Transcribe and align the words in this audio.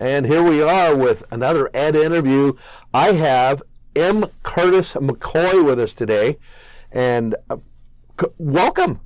And 0.00 0.24
here 0.24 0.42
we 0.42 0.62
are 0.62 0.96
with 0.96 1.24
another 1.30 1.68
Ed 1.74 1.94
interview. 1.94 2.54
I 2.94 3.12
have 3.12 3.62
M. 3.94 4.24
Curtis 4.42 4.94
McCoy 4.94 5.62
with 5.62 5.78
us 5.78 5.94
today. 5.94 6.38
And 6.90 7.36
uh, 7.50 7.58
c- 8.18 8.28
welcome. 8.38 9.00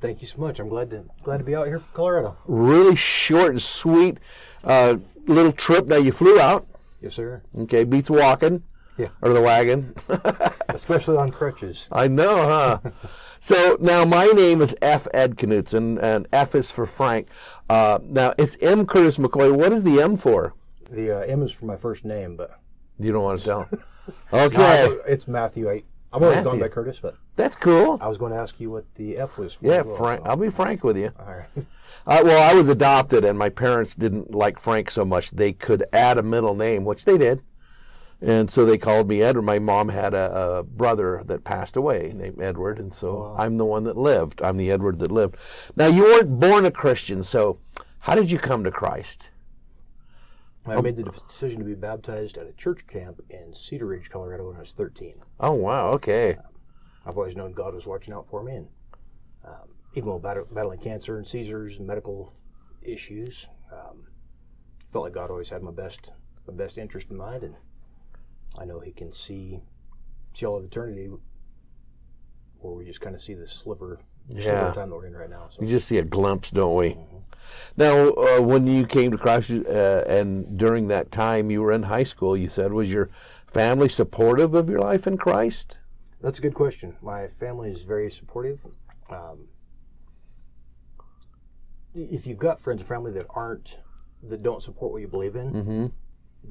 Thank 0.00 0.22
you 0.22 0.26
so 0.26 0.38
much. 0.38 0.58
I'm 0.58 0.70
glad 0.70 0.88
to 0.90 1.04
glad 1.22 1.36
to 1.38 1.44
be 1.44 1.54
out 1.54 1.66
here 1.66 1.78
from 1.80 1.88
Colorado. 1.92 2.38
Really 2.46 2.96
short 2.96 3.50
and 3.50 3.60
sweet 3.62 4.16
uh, 4.64 4.96
little 5.26 5.52
trip. 5.52 5.86
Now, 5.86 5.96
you 5.96 6.12
flew 6.12 6.40
out. 6.40 6.66
Yes, 7.02 7.12
sir. 7.14 7.42
Okay, 7.54 7.84
beats 7.84 8.08
walking. 8.08 8.62
Yeah. 8.98 9.08
Or 9.22 9.32
the 9.32 9.40
wagon. 9.40 9.94
Especially 10.68 11.16
on 11.16 11.30
crutches. 11.30 11.88
I 11.92 12.08
know, 12.08 12.36
huh? 12.36 12.90
so 13.40 13.76
now 13.80 14.04
my 14.04 14.26
name 14.26 14.60
is 14.60 14.74
F. 14.82 15.06
Ed 15.14 15.36
Knutson, 15.36 16.02
and 16.02 16.26
F 16.32 16.54
is 16.54 16.70
for 16.70 16.84
Frank. 16.84 17.28
Uh, 17.70 17.98
now 18.02 18.34
it's 18.38 18.56
M. 18.60 18.84
Curtis 18.86 19.16
McCoy. 19.18 19.54
What 19.54 19.72
is 19.72 19.82
the 19.84 20.00
M 20.02 20.16
for? 20.16 20.54
The 20.90 21.18
uh, 21.18 21.20
M 21.20 21.42
is 21.42 21.52
for 21.52 21.66
my 21.66 21.76
first 21.76 22.04
name, 22.04 22.36
but 22.36 22.58
You 22.98 23.12
don't 23.12 23.22
want 23.24 23.40
to 23.40 23.44
tell. 23.44 23.68
Okay, 24.32 24.84
I- 24.86 24.98
it's 25.06 25.28
Matthew. 25.28 25.68
I, 25.70 25.82
I've 26.14 26.22
always 26.22 26.42
gone 26.42 26.58
by 26.58 26.68
Curtis, 26.68 26.98
but 26.98 27.14
that's 27.36 27.56
cool. 27.56 27.98
I 28.00 28.08
was 28.08 28.16
going 28.16 28.32
to 28.32 28.38
ask 28.38 28.58
you 28.58 28.70
what 28.70 28.86
the 28.94 29.18
F 29.18 29.36
was 29.36 29.52
for. 29.54 29.66
Yeah, 29.66 29.82
well, 29.82 29.96
Frank. 29.96 30.22
so- 30.24 30.30
I'll 30.30 30.36
be 30.36 30.48
frank 30.48 30.82
with 30.82 30.96
you. 30.96 31.10
All 31.20 31.26
right. 31.26 31.46
Uh, 32.06 32.22
well, 32.24 32.50
I 32.50 32.54
was 32.56 32.68
adopted, 32.68 33.26
and 33.26 33.38
my 33.38 33.50
parents 33.50 33.94
didn't 33.94 34.34
like 34.34 34.58
Frank 34.58 34.90
so 34.90 35.04
much 35.04 35.30
they 35.32 35.52
could 35.52 35.84
add 35.92 36.16
a 36.16 36.22
middle 36.22 36.54
name, 36.54 36.86
which 36.86 37.04
they 37.04 37.18
did, 37.18 37.42
and 38.20 38.50
so 38.50 38.64
they 38.64 38.78
called 38.78 39.08
me 39.08 39.22
Edward. 39.22 39.42
My 39.42 39.58
mom 39.58 39.88
had 39.88 40.14
a, 40.14 40.58
a 40.58 40.62
brother 40.62 41.22
that 41.26 41.44
passed 41.44 41.76
away 41.76 42.12
named 42.14 42.40
Edward, 42.40 42.78
and 42.78 42.92
so 42.92 43.34
I'm 43.38 43.58
the 43.58 43.64
one 43.64 43.84
that 43.84 43.96
lived. 43.96 44.42
I'm 44.42 44.56
the 44.56 44.70
Edward 44.70 44.98
that 44.98 45.12
lived. 45.12 45.36
Now, 45.76 45.86
you 45.86 46.02
weren't 46.02 46.40
born 46.40 46.64
a 46.64 46.70
Christian, 46.70 47.22
so 47.22 47.60
how 48.00 48.14
did 48.14 48.30
you 48.30 48.38
come 48.38 48.64
to 48.64 48.70
Christ? 48.70 49.28
I 50.66 50.80
made 50.80 50.96
the 50.96 51.10
decision 51.28 51.58
to 51.60 51.64
be 51.64 51.74
baptized 51.74 52.36
at 52.36 52.46
a 52.46 52.52
church 52.52 52.86
camp 52.86 53.22
in 53.30 53.54
Cedar 53.54 53.86
Ridge, 53.86 54.10
Colorado, 54.10 54.48
when 54.48 54.56
I 54.56 54.60
was 54.60 54.72
13. 54.72 55.14
Oh, 55.40 55.52
wow. 55.52 55.88
Okay. 55.92 56.36
I've 57.06 57.16
always 57.16 57.36
known 57.36 57.52
God 57.52 57.74
was 57.74 57.86
watching 57.86 58.12
out 58.12 58.28
for 58.28 58.42
me, 58.42 58.56
and 58.56 58.68
um, 59.46 59.68
even 59.94 60.10
while 60.10 60.18
battle, 60.18 60.46
battling 60.52 60.80
cancer 60.80 61.16
and 61.16 61.26
seizures 61.26 61.78
and 61.78 61.86
medical 61.86 62.34
issues, 62.82 63.48
um, 63.72 64.04
felt 64.92 65.04
like 65.04 65.14
God 65.14 65.30
always 65.30 65.48
had 65.48 65.62
my 65.62 65.70
best 65.70 66.12
my 66.46 66.54
best 66.54 66.78
interest 66.78 67.10
in 67.10 67.16
mind, 67.16 67.44
and 67.44 67.54
I 68.56 68.64
know 68.64 68.78
He 68.80 68.92
can 68.92 69.12
see 69.12 69.60
see 70.34 70.46
all 70.46 70.56
of 70.56 70.64
eternity, 70.64 71.10
or 72.60 72.74
we 72.76 72.84
just 72.84 73.00
kind 73.00 73.16
of 73.16 73.20
see 73.22 73.34
the 73.34 73.48
sliver, 73.48 73.98
Yeah. 74.28 74.68
of 74.68 74.74
time 74.74 74.90
that 74.90 74.96
we're 74.96 75.06
in 75.06 75.16
right 75.16 75.28
now. 75.30 75.48
So 75.48 75.58
We 75.60 75.66
just 75.66 75.88
see 75.88 75.98
a 75.98 76.04
glimpse, 76.04 76.50
don't 76.52 76.76
we? 76.76 76.96
Now, 77.76 78.10
uh, 78.10 78.40
when 78.40 78.66
you 78.66 78.86
came 78.86 79.10
to 79.10 79.18
Christ, 79.18 79.50
uh, 79.50 80.04
and 80.06 80.56
during 80.58 80.86
that 80.88 81.10
time 81.10 81.50
you 81.50 81.60
were 81.62 81.72
in 81.72 81.82
high 81.84 82.04
school, 82.04 82.36
you 82.36 82.48
said, 82.48 82.72
was 82.72 82.92
your 82.92 83.08
family 83.48 83.88
supportive 83.88 84.54
of 84.54 84.68
your 84.68 84.80
life 84.80 85.06
in 85.06 85.16
Christ? 85.16 85.78
that's 86.20 86.38
a 86.38 86.42
good 86.42 86.54
question. 86.54 86.96
My 87.00 87.28
family 87.28 87.70
is 87.70 87.82
very 87.84 88.10
supportive. 88.10 88.58
Um, 89.10 89.46
if 91.94 92.26
you've 92.26 92.38
got 92.38 92.60
friends 92.60 92.80
and 92.80 92.88
family 92.88 93.12
that 93.12 93.26
aren't 93.30 93.78
that 94.24 94.42
don't 94.42 94.62
support 94.62 94.92
what 94.92 95.00
you 95.00 95.08
believe 95.08 95.36
in, 95.36 95.52
Mm-hmm. 95.52 95.86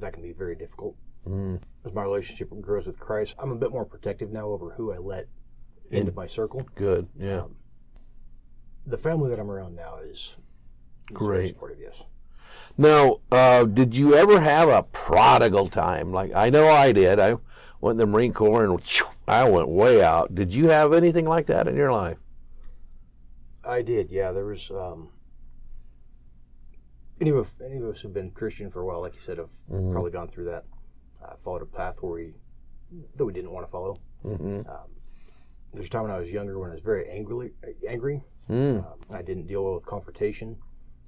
that 0.00 0.12
can 0.14 0.22
be 0.22 0.32
very 0.32 0.54
difficult. 0.56 0.96
Mm. 1.26 1.60
As 1.88 1.94
my 1.94 2.02
relationship 2.02 2.50
grows 2.60 2.86
with 2.86 2.98
Christ, 3.00 3.34
I'm 3.38 3.50
a 3.50 3.54
bit 3.56 3.70
more 3.70 3.86
protective 3.86 4.30
now 4.30 4.48
over 4.48 4.70
who 4.70 4.92
I 4.92 4.98
let 4.98 5.26
into 5.90 6.12
my 6.12 6.26
circle. 6.26 6.66
Good. 6.74 7.08
Yeah. 7.18 7.40
Um, 7.44 7.56
the 8.86 8.98
family 8.98 9.30
that 9.30 9.38
I'm 9.40 9.50
around 9.50 9.74
now 9.74 9.96
is, 9.96 10.10
is 10.18 10.36
very 11.10 11.14
Great. 11.14 11.48
supportive. 11.48 11.78
Yes. 11.80 12.04
Now, 12.76 13.20
uh, 13.32 13.64
did 13.64 13.96
you 13.96 14.14
ever 14.14 14.38
have 14.38 14.68
a 14.68 14.82
prodigal 14.82 15.70
time? 15.70 16.12
Like 16.12 16.30
I 16.34 16.50
know 16.50 16.68
I 16.68 16.92
did. 16.92 17.18
I 17.18 17.36
went 17.80 17.94
in 17.94 17.96
the 17.96 18.06
Marine 18.06 18.34
Corps 18.34 18.64
and 18.66 18.78
I 19.26 19.48
went 19.48 19.68
way 19.68 20.02
out. 20.02 20.34
Did 20.34 20.52
you 20.52 20.68
have 20.68 20.92
anything 20.92 21.24
like 21.26 21.46
that 21.46 21.66
in 21.68 21.74
your 21.74 21.90
life? 21.90 22.18
I 23.64 23.80
did. 23.80 24.10
Yeah, 24.10 24.32
there 24.32 24.44
was. 24.44 24.70
Um, 24.70 25.08
any 27.18 27.30
of 27.30 27.50
any 27.64 27.78
of 27.78 27.84
us 27.84 28.02
who've 28.02 28.12
been 28.12 28.30
Christian 28.30 28.70
for 28.70 28.82
a 28.82 28.86
while, 28.86 29.00
like 29.00 29.14
you 29.14 29.20
said, 29.22 29.38
have 29.38 29.48
Mhm. 29.70 29.92
probably 29.92 30.10
gone 30.10 30.28
through 30.28 30.44
that. 30.46 30.64
Uh, 31.24 31.34
followed 31.44 31.62
a 31.62 31.66
path 31.66 31.96
where 32.00 32.12
we 32.12 32.34
that 33.16 33.24
we 33.24 33.32
didn't 33.32 33.50
want 33.50 33.66
to 33.66 33.70
follow. 33.70 33.96
Mm-hmm. 34.24 34.68
Um, 34.68 34.88
there's 35.72 35.86
a 35.86 35.90
time 35.90 36.02
when 36.02 36.10
I 36.10 36.18
was 36.18 36.30
younger 36.30 36.58
when 36.58 36.70
I 36.70 36.74
was 36.74 36.82
very 36.82 37.08
angry. 37.10 37.52
Angry. 37.86 38.22
Mm. 38.48 38.78
Um, 38.78 38.98
I 39.12 39.22
didn't 39.22 39.46
deal 39.46 39.64
well 39.64 39.74
with 39.74 39.84
confrontation, 39.84 40.56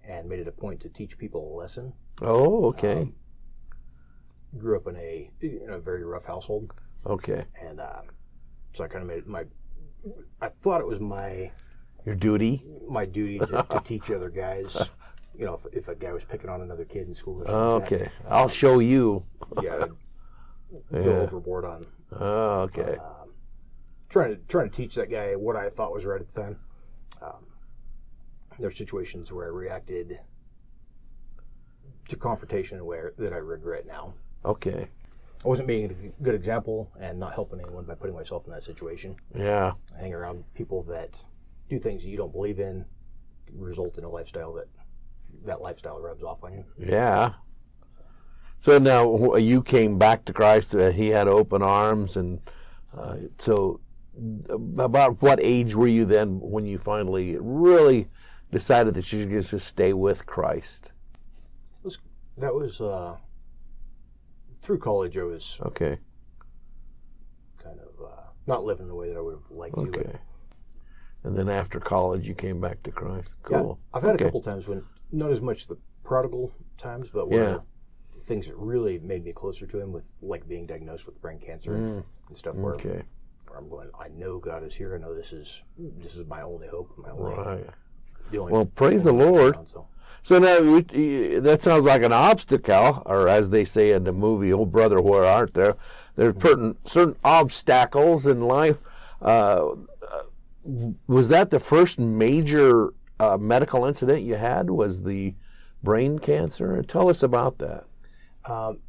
and 0.07 0.29
made 0.29 0.41
it 0.41 0.49
a 0.49 0.53
point 0.53 0.81
to 0.81 0.89
teach 0.89 1.17
people 1.17 1.55
a 1.55 1.57
lesson. 1.57 1.93
Oh, 2.21 2.67
okay. 2.67 3.03
Um, 3.03 3.15
grew 4.59 4.77
up 4.77 4.87
in 4.89 4.97
a 4.97 5.31
in 5.41 5.71
a 5.71 5.79
very 5.79 6.05
rough 6.05 6.27
household, 6.27 6.73
okay. 7.07 7.45
and 7.63 7.81
uh, 7.81 8.03
so 8.73 8.85
I 8.85 8.89
kind 8.89 9.03
of 9.03 9.09
made 9.09 9.19
it 9.19 9.27
my. 9.27 9.45
I 10.41 10.49
thought 10.49 10.81
it 10.81 10.87
was 10.87 11.01
my 11.01 11.51
Your 12.05 12.15
duty. 12.15 12.65
my 12.89 13.05
duty 13.05 13.39
to, 13.39 13.67
to 13.71 13.81
teach 13.85 14.11
other 14.11 14.31
guys. 14.31 14.91
You 15.37 15.47
know, 15.47 15.61
if, 15.65 15.73
if 15.75 15.89
a 15.89 15.95
guy 15.95 16.13
was 16.13 16.25
picking 16.25 16.51
on 16.51 16.61
another 16.61 16.85
kid 16.85 17.07
in 17.09 17.15
school 17.15 17.43
or 17.43 17.47
something. 17.47 17.93
like 17.93 17.93
Okay. 17.93 18.11
I'll 18.29 18.49
show 18.49 18.79
you. 18.81 19.25
yeah, 19.63 19.87
Yeah. 20.93 21.03
go 21.03 21.21
overboard 21.23 21.65
on 21.65 21.85
Oh, 22.13 22.61
okay. 22.63 22.97
um, 22.99 23.33
trying 24.09 24.31
to 24.31 24.37
trying 24.49 24.69
to 24.71 24.77
teach 24.77 24.95
that 24.97 25.11
guy 25.11 25.35
what 25.37 25.57
I 25.57 25.71
thought 25.71 25.93
was 25.93 26.05
right 26.05 26.21
at 26.21 26.31
the 26.33 26.41
time. 26.43 26.59
Um, 27.23 27.47
there 28.59 28.69
are 28.69 28.73
situations 28.73 29.33
where 29.33 29.47
I 29.47 29.51
reacted 29.51 30.19
to 32.09 32.17
confrontation 32.17 32.77
in 32.77 32.81
a 32.83 32.85
way 32.85 33.01
that 33.19 33.33
I 33.33 33.37
regret 33.37 33.87
now. 33.87 34.15
Okay. 34.45 34.89
I 35.45 35.49
wasn't 35.49 35.69
being 35.69 36.13
a 36.19 36.23
good 36.23 36.35
example 36.35 36.91
and 37.01 37.19
not 37.19 37.33
helping 37.35 37.61
anyone 37.61 37.85
by 37.85 37.95
putting 37.95 38.15
myself 38.15 38.45
in 38.47 38.53
that 38.53 38.65
situation. 38.65 39.17
Yeah. 39.35 39.73
Hang 39.99 40.13
around 40.13 40.45
people 40.55 40.83
that 40.85 41.25
do 41.71 41.79
things 41.79 42.05
you 42.05 42.17
don't 42.17 42.33
believe 42.33 42.59
in, 42.59 42.85
result 43.55 43.97
in 43.97 44.05
a 44.05 44.09
lifestyle 44.09 44.53
that 44.55 44.67
that 45.45 45.61
lifestyle 45.61 46.01
rubs 46.01 46.23
off 46.23 46.43
on 46.45 46.53
you. 46.53 46.65
Yeah. 46.79 47.33
So 48.61 48.79
now 48.79 49.37
you 49.37 49.63
came 49.63 49.99
back 49.99 50.25
to 50.27 50.33
Christ. 50.33 50.75
Uh, 50.75 50.91
he 50.91 51.09
had 51.09 51.29
open 51.29 51.63
arms, 51.63 52.17
and 52.17 52.41
uh, 52.97 53.17
so 53.39 53.81
uh, 54.51 54.55
about 54.83 55.21
what 55.23 55.39
age 55.43 55.75
were 55.75 55.87
you 55.89 56.05
then 56.05 56.39
when 56.41 56.67
you 56.67 56.79
finally 56.79 57.37
really 57.41 58.09
decided 58.53 58.95
that 58.95 59.11
you 59.13 59.21
should 59.21 59.31
just 59.51 59.67
stay 59.67 59.93
with 59.95 60.27
Christ? 60.27 60.93
That 62.37 62.55
was 62.55 62.81
uh, 62.81 63.17
through 64.63 64.79
college. 64.79 65.19
I 65.19 65.25
was 65.25 65.59
Okay. 65.67 65.99
kind 67.63 67.79
of 67.81 68.03
uh, 68.05 68.23
not 68.47 68.65
living 68.65 68.89
the 68.89 68.95
way 68.95 69.09
that 69.09 69.17
I 69.19 69.21
would 69.21 69.35
have 69.35 69.51
liked 69.51 69.75
to. 69.79 69.89
Okay. 69.89 70.19
And 71.25 71.37
then 71.37 71.51
after 71.51 71.79
college, 71.81 72.27
you 72.27 72.35
came 72.35 72.61
back 72.61 72.83
to 72.85 72.91
Christ. 72.91 73.35
Yeah, 73.51 73.59
Cool. 73.61 73.79
I've 73.93 74.03
had 74.03 74.15
Okay. 74.15 74.25
a 74.25 74.29
couple 74.29 74.43
times 74.43 74.69
when 74.69 74.83
not 75.13 75.31
as 75.31 75.41
much 75.41 75.67
the 75.67 75.77
prodigal 76.05 76.53
times, 76.79 77.11
but 77.11 77.29
where 77.29 77.41
Yeah. 77.41 77.59
things 78.25 78.47
that 78.47 78.57
really 78.57 78.99
made 78.99 79.25
me 79.25 79.33
closer 79.33 79.67
to 79.67 79.81
him 79.81 79.93
with 79.93 80.13
like 80.23 80.47
being 80.49 80.67
diagnosed 80.67 81.07
with 81.07 81.21
brain 81.21 81.39
cancer 81.39 81.73
Mm, 81.73 82.05
and 82.29 82.37
stuff 82.37 82.55
where, 82.57 82.75
okay. 82.75 83.03
where 83.49 83.59
I'm 83.59 83.69
going, 83.69 83.91
I 83.99 84.09
know 84.09 84.39
God 84.39 84.63
is 84.63 84.75
here. 84.75 84.95
I 84.95 84.99
know 84.99 85.15
this 85.15 85.33
is 85.33 85.63
this 85.79 86.17
is 86.17 86.27
my 86.27 86.43
only 86.43 86.69
hope, 86.69 86.93
my 86.97 87.11
only, 87.11 87.35
Right. 87.35 87.67
only 88.39 88.53
Well, 88.53 88.67
praise 88.67 89.03
the 89.05 89.13
Lord. 89.13 89.55
around, 89.55 89.69
So 89.69 89.89
So 90.23 90.39
now 90.39 90.61
that 91.41 91.63
sounds 91.63 91.85
like 91.85 92.03
an 92.03 92.13
obstacle, 92.13 93.03
or 93.07 93.29
as 93.29 93.51
they 93.51 93.65
say 93.65 93.93
in 93.93 94.05
the 94.05 94.13
movie, 94.13 94.53
"Oh 94.53 94.67
brother, 94.67 95.01
where 95.01 95.25
art 95.25 95.55
there?" 95.55 95.77
There's 96.17 96.35
certain 96.43 96.77
certain 96.85 97.17
obstacles 97.25 98.27
in 98.27 98.43
life. 98.43 98.77
Uh, 99.23 99.75
uh, 100.11 100.23
was 101.07 101.29
that 101.29 101.51
the 101.51 101.61
first 101.61 101.99
major 101.99 102.93
uh, 103.21 103.37
medical 103.37 103.85
incident 103.85 104.23
you 104.23 104.35
had? 104.35 104.71
Was 104.71 105.03
the 105.03 105.35
brain 105.83 106.19
cancer? 106.19 106.83
Tell 106.83 107.09
us 107.09 107.23
about 107.23 107.59
that. 107.59 107.85
um, 108.47 108.81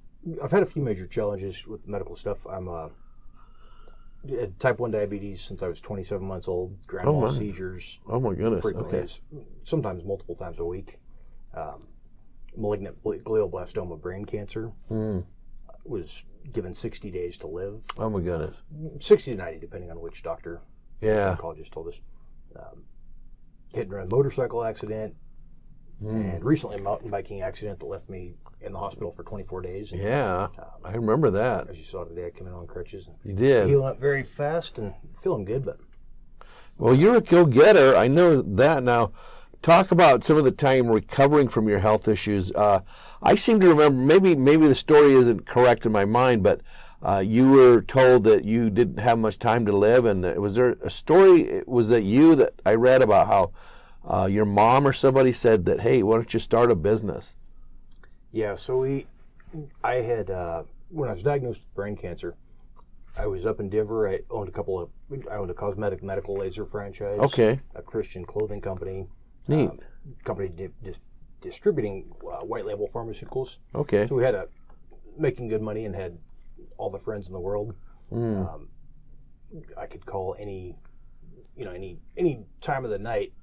I've 0.42 0.52
had 0.52 0.64
a 0.64 0.68
few 0.68 0.82
major 0.84 1.08
challenges 1.08 1.66
with 1.68 1.88
medical 1.88 2.16
stuff. 2.16 2.46
I'm 2.48 2.70
uh, 2.70 2.90
type 4.60 4.80
one 4.80 4.92
diabetes 4.92 5.42
since 5.42 5.64
I 5.64 5.68
was 5.68 5.82
27 5.82 6.26
months 6.26 6.48
old. 6.48 6.78
Grand 6.88 7.08
Oh, 7.10 7.22
mal 7.22 7.30
seizures 7.30 8.00
Oh 8.08 8.20
my 8.20 8.34
goodness. 8.36 8.62
frequently, 8.62 9.00
Okay. 9.00 9.12
sometimes 9.64 10.06
multiple 10.06 10.36
times 10.36 10.60
a 10.60 10.66
week. 10.66 11.00
Um, 11.56 11.88
malignant 12.56 13.04
glioblastoma 13.04 14.00
brain 14.00 14.26
cancer 14.26 14.72
Mm. 14.92 15.26
was 15.86 16.24
given 16.54 16.74
60 16.76 17.10
days 17.12 17.38
to 17.38 17.48
live. 17.48 17.82
Oh 17.98 18.10
my 18.10 18.20
goodness. 18.22 18.56
60 19.00 19.32
to 19.32 19.38
90, 19.38 19.60
depending 19.60 19.90
on 19.90 20.00
which 20.00 20.22
doctor 20.22 20.62
Yeah. 21.02 21.36
oncologist 21.36 21.72
told 21.72 21.88
us. 21.88 22.00
Um, 22.56 22.84
hit 23.74 23.84
and 23.88 23.92
run 23.94 24.10
motorcycle 24.10 24.64
accident, 24.64 25.16
Mm. 26.04 26.34
and 26.36 26.44
recently 26.44 26.78
a 26.78 26.82
mountain 26.82 27.12
biking 27.12 27.42
accident 27.42 27.80
that 27.80 27.86
left 27.86 28.10
me 28.10 28.34
in 28.60 28.74
the 28.74 28.80
hospital 28.80 29.12
for 29.12 29.22
24 29.24 29.62
days. 29.62 29.92
And, 29.92 30.02
Yeah. 30.02 30.46
um, 30.58 30.66
I 30.84 30.94
remember 30.96 31.30
that. 31.32 31.70
as 31.70 31.78
you 31.78 31.86
saw 31.86 32.04
today, 32.06 32.26
I 32.26 32.32
came 32.32 32.48
in 32.48 32.54
on 32.54 32.66
crutches. 32.66 33.08
And 33.08 33.16
You 33.24 33.34
did. 33.34 33.68
healing 33.68 33.86
up 33.88 34.00
very 34.00 34.24
fast 34.24 34.80
and 34.80 34.94
feeling 35.22 35.46
good, 35.46 35.64
but 35.64 35.78
Well, 36.80 36.96
you're 36.96 37.18
a 37.18 37.22
go-getter. 37.22 37.96
I 37.96 38.08
know 38.08 38.42
that 38.42 38.82
now. 38.84 39.12
talk 39.62 39.92
about 39.92 40.24
some 40.24 40.38
of 40.38 40.44
the 40.44 40.52
time 40.52 40.88
recovering 40.90 41.48
from 41.48 41.70
your 41.70 41.78
health 41.78 42.08
issues. 42.08 42.52
Uh, 42.54 42.80
I 43.22 43.36
seem 43.36 43.60
to 43.60 43.68
remember 43.68 43.96
maybe 44.02 44.36
maybe 44.36 44.68
the 44.68 44.74
story 44.74 45.14
isn't 45.14 45.46
correct 45.46 45.86
in 45.86 45.92
my 45.92 46.04
mind, 46.04 46.42
but 46.42 46.62
uh, 47.04 47.20
you 47.20 47.50
were 47.50 47.82
told 47.82 48.24
that 48.26 48.46
you 48.46 48.70
didn't 48.70 49.00
have 49.00 49.18
much 49.18 49.40
time 49.40 49.66
to 49.66 49.72
live, 49.72 50.06
and 50.06 50.24
that, 50.24 50.40
was 50.40 50.56
there 50.56 50.78
a 50.84 50.90
story? 50.90 51.64
Was 51.66 51.90
that 51.90 52.04
you 52.04 52.36
that 52.36 52.54
I 52.66 52.76
read 52.76 53.02
about 53.02 53.28
how 53.28 53.52
uh, 54.08 54.26
your 54.26 54.46
mom 54.46 54.88
or 54.88 54.94
somebody 54.94 55.34
said 55.34 55.66
that, 55.66 55.82
hey, 55.82 56.04
why 56.04 56.16
don't 56.16 56.34
you 56.34 56.40
start 56.40 56.72
a 56.72 56.76
business? 56.76 57.34
Yeah, 58.32 58.56
so 58.56 58.78
we, 58.78 59.08
I 59.84 59.96
had 59.96 60.30
uh, 60.30 60.64
when 60.90 61.10
I 61.10 61.14
was 61.14 61.24
diagnosed 61.24 61.62
with 61.62 61.76
brain 61.76 61.98
cancer, 61.98 62.36
I 63.18 63.28
was 63.28 63.46
up 63.46 63.60
in 63.60 63.70
Denver. 63.70 64.08
I 64.08 64.20
owned 64.30 64.48
a 64.48 64.52
couple 64.52 64.80
of, 64.80 64.90
I 65.30 65.36
owned 65.36 65.52
a 65.52 65.54
cosmetic 65.54 66.02
medical 66.02 66.36
laser 66.38 66.66
franchise. 66.66 67.20
Okay. 67.20 67.60
A 67.76 67.82
Christian 67.82 68.24
clothing 68.24 68.62
company. 68.62 69.08
Neat. 69.48 69.70
um, 69.70 69.80
company 70.24 70.50
di- 70.50 70.70
dis- 70.84 71.00
distributing 71.42 72.06
uh, 72.24 72.46
white 72.46 72.66
label 72.66 72.90
pharmaceuticals. 72.94 73.58
Okay. 73.76 74.08
So 74.08 74.16
we 74.16 74.24
had 74.24 74.36
a 74.36 74.48
making 75.18 75.50
good 75.50 75.62
money 75.62 75.86
and 75.86 75.96
had 75.96 76.18
all 76.82 76.90
the 76.90 77.00
friends 77.00 77.28
in 77.28 77.34
the 77.34 77.40
world. 77.40 77.76
Mm. 78.12 78.54
Um, 78.56 78.70
I 79.78 79.86
could 79.86 80.06
call 80.06 80.36
any, 80.40 80.76
you 81.56 81.64
know, 81.64 81.72
any 81.72 82.00
any 82.18 82.44
time 82.60 82.84
of 82.84 82.90
the 82.92 82.98
night, 83.00 83.34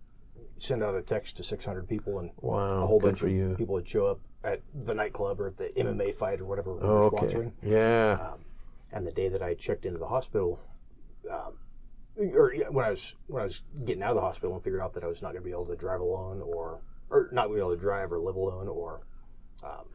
send 0.58 0.82
out 0.82 0.94
a 0.96 1.02
text 1.02 1.37
to 1.37 1.44
600 1.44 1.88
people, 1.88 2.19
and 2.19 2.31
Wow. 2.40 2.82
a 2.82 2.87
whole 2.87 2.99
bunch 3.00 3.23
of 3.23 3.31
you. 3.31 3.55
people 3.56 3.75
would 3.75 3.88
show 3.88 4.06
up 4.06 4.20
at 4.43 4.61
the 4.87 4.93
nightclub 4.94 5.40
or 5.40 5.46
at 5.49 5.56
the 5.56 5.69
MMA 5.76 6.12
fight 6.14 6.40
or 6.40 6.46
whatever 6.46 6.75
we 6.75 6.81
were 6.81 6.87
Oh, 6.87 7.06
okay. 7.06 7.26
sponsoring. 7.26 7.52
Yeah. 7.62 8.19
Um, 8.32 8.44
and 8.90 9.06
the 9.06 9.12
day 9.12 9.29
that 9.29 9.43
I 9.43 9.55
checked 9.55 9.87
into 9.87 9.99
the 9.99 10.06
hospital, 10.08 10.58
um, 11.31 11.52
or 12.34 12.52
when 12.70 12.84
I 12.84 12.91
was 12.91 13.14
when 13.29 13.41
I 13.43 13.44
was 13.44 13.62
getting 13.84 14.02
out 14.02 14.11
of 14.11 14.17
the 14.17 14.23
hospital 14.23 14.55
and 14.55 14.64
figured 14.64 14.81
out 14.82 14.94
that 14.94 15.05
I 15.05 15.06
was 15.06 15.23
not 15.23 15.32
going 15.32 15.43
to 15.43 15.49
be 15.49 15.52
able 15.52 15.67
to 15.67 15.76
drive 15.76 16.00
alone, 16.00 16.41
or 16.43 16.81
or 17.11 17.29
not 17.32 17.49
be 17.52 17.58
able 17.58 17.70
to 17.75 17.81
drive 17.81 18.12
or 18.12 18.19
live 18.19 18.34
alone, 18.34 18.67
or 18.67 19.02
um, 19.62 19.87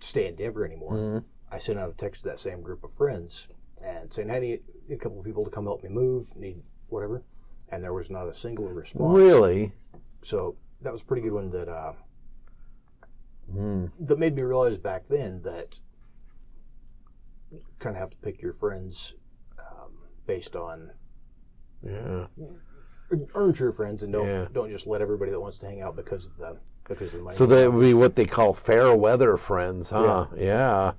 stay 0.00 0.26
in 0.28 0.34
Denver 0.36 0.64
anymore, 0.64 0.92
Mhm. 0.94 1.24
I 1.50 1.58
sent 1.58 1.78
out 1.78 1.90
a 1.90 1.94
text 1.94 2.22
to 2.22 2.28
that 2.28 2.40
same 2.40 2.60
group 2.62 2.84
of 2.84 2.92
friends 2.94 3.48
and 3.82 4.12
saying, 4.12 4.30
"I 4.30 4.38
need 4.38 4.62
a 4.90 4.96
couple 4.96 5.18
of 5.18 5.24
people 5.24 5.44
to 5.44 5.50
come 5.50 5.64
help 5.64 5.82
me 5.82 5.88
move, 5.90 6.34
need 6.36 6.62
whatever," 6.88 7.22
and 7.70 7.82
there 7.82 7.92
was 7.94 8.10
not 8.10 8.28
a 8.28 8.34
single 8.34 8.66
response. 8.68 9.16
Really? 9.16 9.72
So 10.22 10.56
that 10.82 10.92
was 10.92 11.02
a 11.02 11.04
pretty 11.04 11.22
good 11.22 11.32
one 11.32 11.50
that 11.50 11.68
uh, 11.68 11.92
Mm. 13.50 13.90
that 14.00 14.18
made 14.18 14.36
me 14.36 14.42
realize 14.42 14.76
back 14.76 15.08
then 15.08 15.40
that 15.40 15.80
you 17.50 17.62
kind 17.78 17.96
of 17.96 18.00
have 18.00 18.10
to 18.10 18.16
pick 18.18 18.42
your 18.42 18.52
friends 18.52 19.14
um, 19.58 19.92
based 20.26 20.54
on 20.54 20.92
Yeah. 21.82 22.26
earn 23.34 23.54
true 23.54 23.72
friends 23.72 24.02
and 24.02 24.12
don't 24.12 24.26
Yeah. 24.26 24.48
don't 24.52 24.68
just 24.68 24.86
let 24.86 25.00
everybody 25.00 25.30
that 25.30 25.40
wants 25.40 25.58
to 25.60 25.66
hang 25.66 25.80
out 25.80 25.96
because 25.96 26.26
of 26.26 26.36
the 26.36 26.58
because 26.88 27.14
of. 27.14 27.32
So 27.34 27.46
that 27.46 27.72
would 27.72 27.80
be 27.80 27.94
what 27.94 28.16
they 28.16 28.24
call 28.24 28.54
fair 28.54 28.94
weather 28.94 29.36
friends, 29.36 29.90
huh? 29.90 30.26
Yeah. 30.36 30.92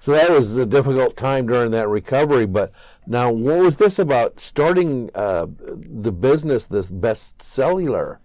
So 0.00 0.12
that 0.12 0.30
was 0.30 0.56
a 0.56 0.66
difficult 0.66 1.16
time 1.16 1.46
during 1.46 1.70
that 1.72 1.88
recovery. 1.88 2.46
But 2.46 2.72
now, 3.06 3.30
what 3.30 3.58
was 3.58 3.76
this 3.76 3.98
about 3.98 4.38
starting 4.40 5.10
uh, 5.14 5.46
the 5.58 6.12
business, 6.12 6.66
this 6.66 6.90
Best 6.90 7.40
Cellular? 7.42 8.20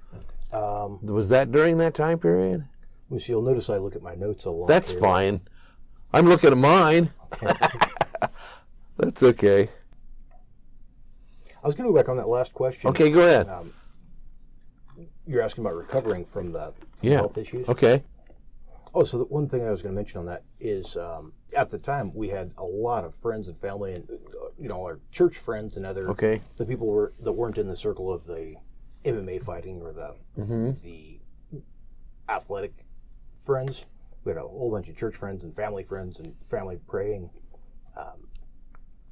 um, 0.52 1.00
Was 1.06 1.30
that 1.30 1.52
during 1.52 1.78
that 1.78 1.94
time 1.94 2.20
period? 2.20 2.66
me 3.10 3.20
see, 3.20 3.34
you'll 3.34 3.42
notice 3.42 3.70
I 3.70 3.78
look 3.78 3.96
at 3.96 4.02
my 4.02 4.16
notes 4.16 4.46
a 4.46 4.52
lot. 4.52 4.68
That's 4.68 4.92
here. 4.92 5.00
fine. 5.00 5.42
I'm 6.14 6.28
looking 6.28 6.52
at 6.52 6.58
mine. 6.58 7.12
That's 8.98 9.24
okay. 9.24 9.70
I 11.64 11.68
was 11.68 11.76
going 11.76 11.88
to 11.88 11.94
go 11.94 11.96
back 12.00 12.10
on 12.10 12.18
that 12.18 12.28
last 12.28 12.54
question. 12.54 12.90
Okay, 12.90 13.10
go 13.10 13.22
ahead. 13.22 13.50
Um, 13.50 13.74
you're 15.28 15.42
asking 15.42 15.64
about 15.66 15.76
recovering 15.76 16.26
from 16.26 16.52
the 16.52 16.74
from 16.98 17.10
Yeah. 17.10 17.18
health 17.18 17.38
issues. 17.38 17.68
Okay. 17.70 18.04
Oh, 18.94 19.04
so 19.06 19.18
the 19.20 19.24
one 19.26 19.48
thing 19.48 19.66
I 19.66 19.72
was 19.72 19.82
going 19.82 19.94
to 19.94 19.96
mention 19.96 20.20
on 20.20 20.26
that 20.26 20.44
is 20.60 20.98
um, 20.98 21.32
at 21.56 21.70
the 21.70 21.78
time 21.80 22.14
we 22.14 22.28
had 22.30 22.52
a 22.58 22.64
lot 22.66 23.06
of 23.06 23.16
friends 23.16 23.48
and 23.48 23.58
family 23.60 23.94
and 23.94 24.08
you 24.60 24.68
know 24.68 24.82
our 24.84 25.00
church 25.12 25.38
friends 25.38 25.78
and 25.78 25.86
other 25.86 26.10
Okay. 26.10 26.42
the 26.58 26.66
people 26.66 26.88
were 26.88 27.14
that 27.22 27.32
weren't 27.32 27.58
in 27.58 27.68
the 27.68 27.76
circle 27.76 28.12
of 28.12 28.26
the 28.26 28.56
MMA 29.06 29.44
fighting 29.44 29.82
or 29.82 29.94
the 29.94 30.16
Mm-hmm. 30.38 30.72
the 30.84 31.20
athletic 32.30 32.86
friends. 33.46 33.86
We 34.24 34.30
had 34.32 34.38
a 34.38 34.42
whole 34.48 34.70
bunch 34.72 34.88
of 34.90 34.96
church 34.96 35.16
friends 35.16 35.44
and 35.44 35.56
family 35.56 35.84
friends 35.84 36.20
and 36.20 36.36
family 36.50 36.78
praying. 36.88 37.30
Um, 37.98 38.28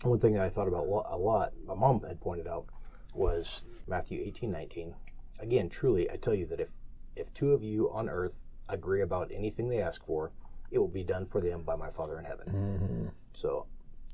one 0.04 0.20
thing 0.20 0.34
that 0.34 0.44
I 0.44 0.50
thought 0.50 0.68
about 0.68 0.86
a 1.10 1.18
lot, 1.18 1.54
my 1.66 1.74
mom 1.74 2.02
had 2.02 2.22
pointed 2.22 2.48
out, 2.48 2.66
was 3.14 3.64
Matthew 3.88 4.22
eighteen 4.22 4.52
nineteen. 4.52 4.94
Again, 5.40 5.70
truly, 5.70 6.10
I 6.12 6.18
tell 6.18 6.34
you 6.34 6.46
that 6.48 6.60
if 6.60 6.70
if 7.16 7.34
two 7.34 7.54
of 7.54 7.64
you 7.64 7.90
on 7.92 8.10
earth 8.10 8.46
agree 8.70 9.02
about 9.02 9.32
anything 9.34 9.68
they 9.70 9.82
ask 9.82 10.06
for, 10.06 10.32
it 10.72 10.78
will 10.80 10.88
be 10.88 11.04
done 11.04 11.26
for 11.26 11.42
them 11.42 11.64
by 11.64 11.76
my 11.76 11.90
Father 11.90 12.18
in 12.20 12.26
heaven. 12.26 12.48
Mm-hmm. 12.48 13.08
So 13.34 13.66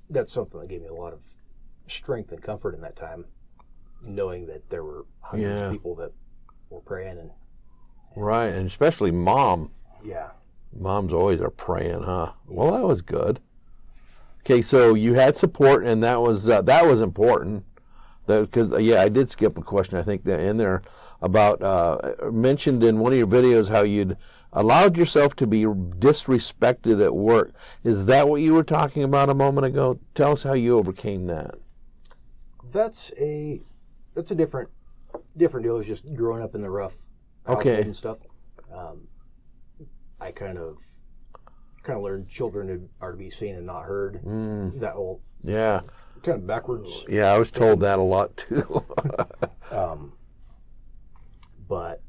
that's 0.10 0.32
something 0.32 0.60
that 0.60 0.70
gave 0.70 0.82
me 0.82 0.88
a 0.88 0.94
lot 0.94 1.14
of 1.14 1.20
strength 1.88 2.32
and 2.32 2.42
comfort 2.42 2.74
in 2.74 2.82
that 2.82 2.96
time, 2.96 3.26
knowing 4.02 4.46
that 4.48 4.68
there 4.70 4.84
were 4.84 5.06
hundreds 5.22 5.60
Yeah. 5.62 5.66
of 5.68 5.72
people 5.72 5.96
that 5.96 6.12
were 6.70 6.80
praying 6.80 7.18
and 7.20 7.32
Right, 8.16 8.48
and 8.48 8.66
especially 8.68 9.12
mom. 9.12 9.72
yeah. 10.04 10.30
Moms 10.74 11.12
always 11.14 11.42
are 11.42 11.50
praying, 11.50 12.04
huh? 12.04 12.32
Well, 12.48 12.72
that 12.74 12.84
was 12.88 13.02
good. 13.02 13.40
Okay, 14.42 14.62
so 14.62 14.94
you 14.94 15.14
had 15.16 15.36
support, 15.36 15.86
and 15.86 16.04
that 16.04 16.22
was 16.22 16.48
uh, 16.50 16.62
that 16.64 16.86
was 16.86 17.02
important. 17.02 17.66
Because 18.28 18.72
yeah, 18.82 19.02
I 19.02 19.10
did 19.10 19.30
skip 19.30 19.58
a 19.58 19.62
question. 19.62 19.98
I 19.98 20.02
think 20.04 20.24
that 20.26 20.40
in 20.40 20.58
there 20.58 20.82
about 21.22 21.62
uh, 21.62 22.14
mentioned 22.32 22.84
in 22.84 23.00
one 23.00 23.12
of 23.14 23.18
your 23.18 23.28
videos 23.28 23.70
how 23.70 23.82
you'd 23.84 24.18
allowed 24.54 24.96
yourself 24.98 25.36
to 25.36 25.48
be 25.48 25.62
disrespected 25.64 27.04
at 27.04 27.14
work. 27.14 27.54
Is 27.84 28.06
that 28.06 28.28
what 28.30 28.42
you 28.42 28.54
were 28.54 28.64
talking 28.64 29.04
about 29.04 29.30
a 29.30 29.34
moment 29.34 29.68
ago? 29.68 30.00
Tell 30.14 30.32
us 30.32 30.44
how 30.44 30.54
you 30.54 30.78
overcame 30.78 31.28
that. 31.28 31.56
That's 32.72 33.12
a 33.20 33.62
that's 34.14 34.32
a 34.32 34.36
different 34.36 34.70
different 35.38 35.66
deal. 35.66 35.78
Is 35.78 35.88
just 35.88 36.12
growing 36.16 36.42
up 36.42 36.56
in 36.56 36.62
the 36.62 36.70
rough 36.72 36.96
Okay. 37.48 37.82
and 37.82 37.96
stuff. 37.96 38.18
Um, 38.74 39.08
I 40.20 40.32
kind 40.32 40.58
of 40.58 40.78
kind 41.84 41.98
of 41.98 42.04
learned 42.04 42.28
children 42.28 42.90
are 43.00 43.12
to 43.12 43.18
be 43.18 43.30
seen 43.30 43.56
and 43.56 43.66
not 43.66 43.84
heard. 43.84 44.22
Mm, 44.24 44.80
That 44.80 44.94
whole 44.94 45.22
yeah, 45.42 45.82
kind 46.26 46.38
of 46.40 46.48
backwards. 46.48 47.06
yeah, 47.08 47.32
I 47.32 47.38
was 47.38 47.52
told 47.52 47.80
that 47.82 48.00
a 48.00 48.02
lot 48.02 48.36
too. 48.38 48.84
Um, 49.72 50.14
but 51.68 52.02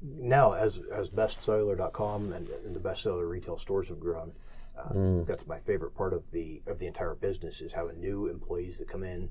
now, 0.00 0.52
as 0.52 0.80
as 0.94 1.10
bestcellular.com 1.10 2.32
and, 2.32 2.48
and 2.64 2.74
the 2.74 2.80
Best 2.80 3.02
Cellular 3.02 3.26
retail 3.26 3.58
stores 3.58 3.88
have 3.88 4.00
grown, 4.00 4.32
uh, 4.78 4.92
Mm. 4.94 5.26
that's 5.26 5.46
my 5.46 5.58
favorite 5.58 5.94
part 5.94 6.14
of 6.14 6.22
the 6.30 6.62
of 6.66 6.78
the 6.78 6.86
entire 6.86 7.14
business 7.14 7.60
is 7.60 7.72
having 7.72 8.00
new 8.00 8.28
employees 8.28 8.78
that 8.78 8.88
come 8.88 9.02
in 9.02 9.28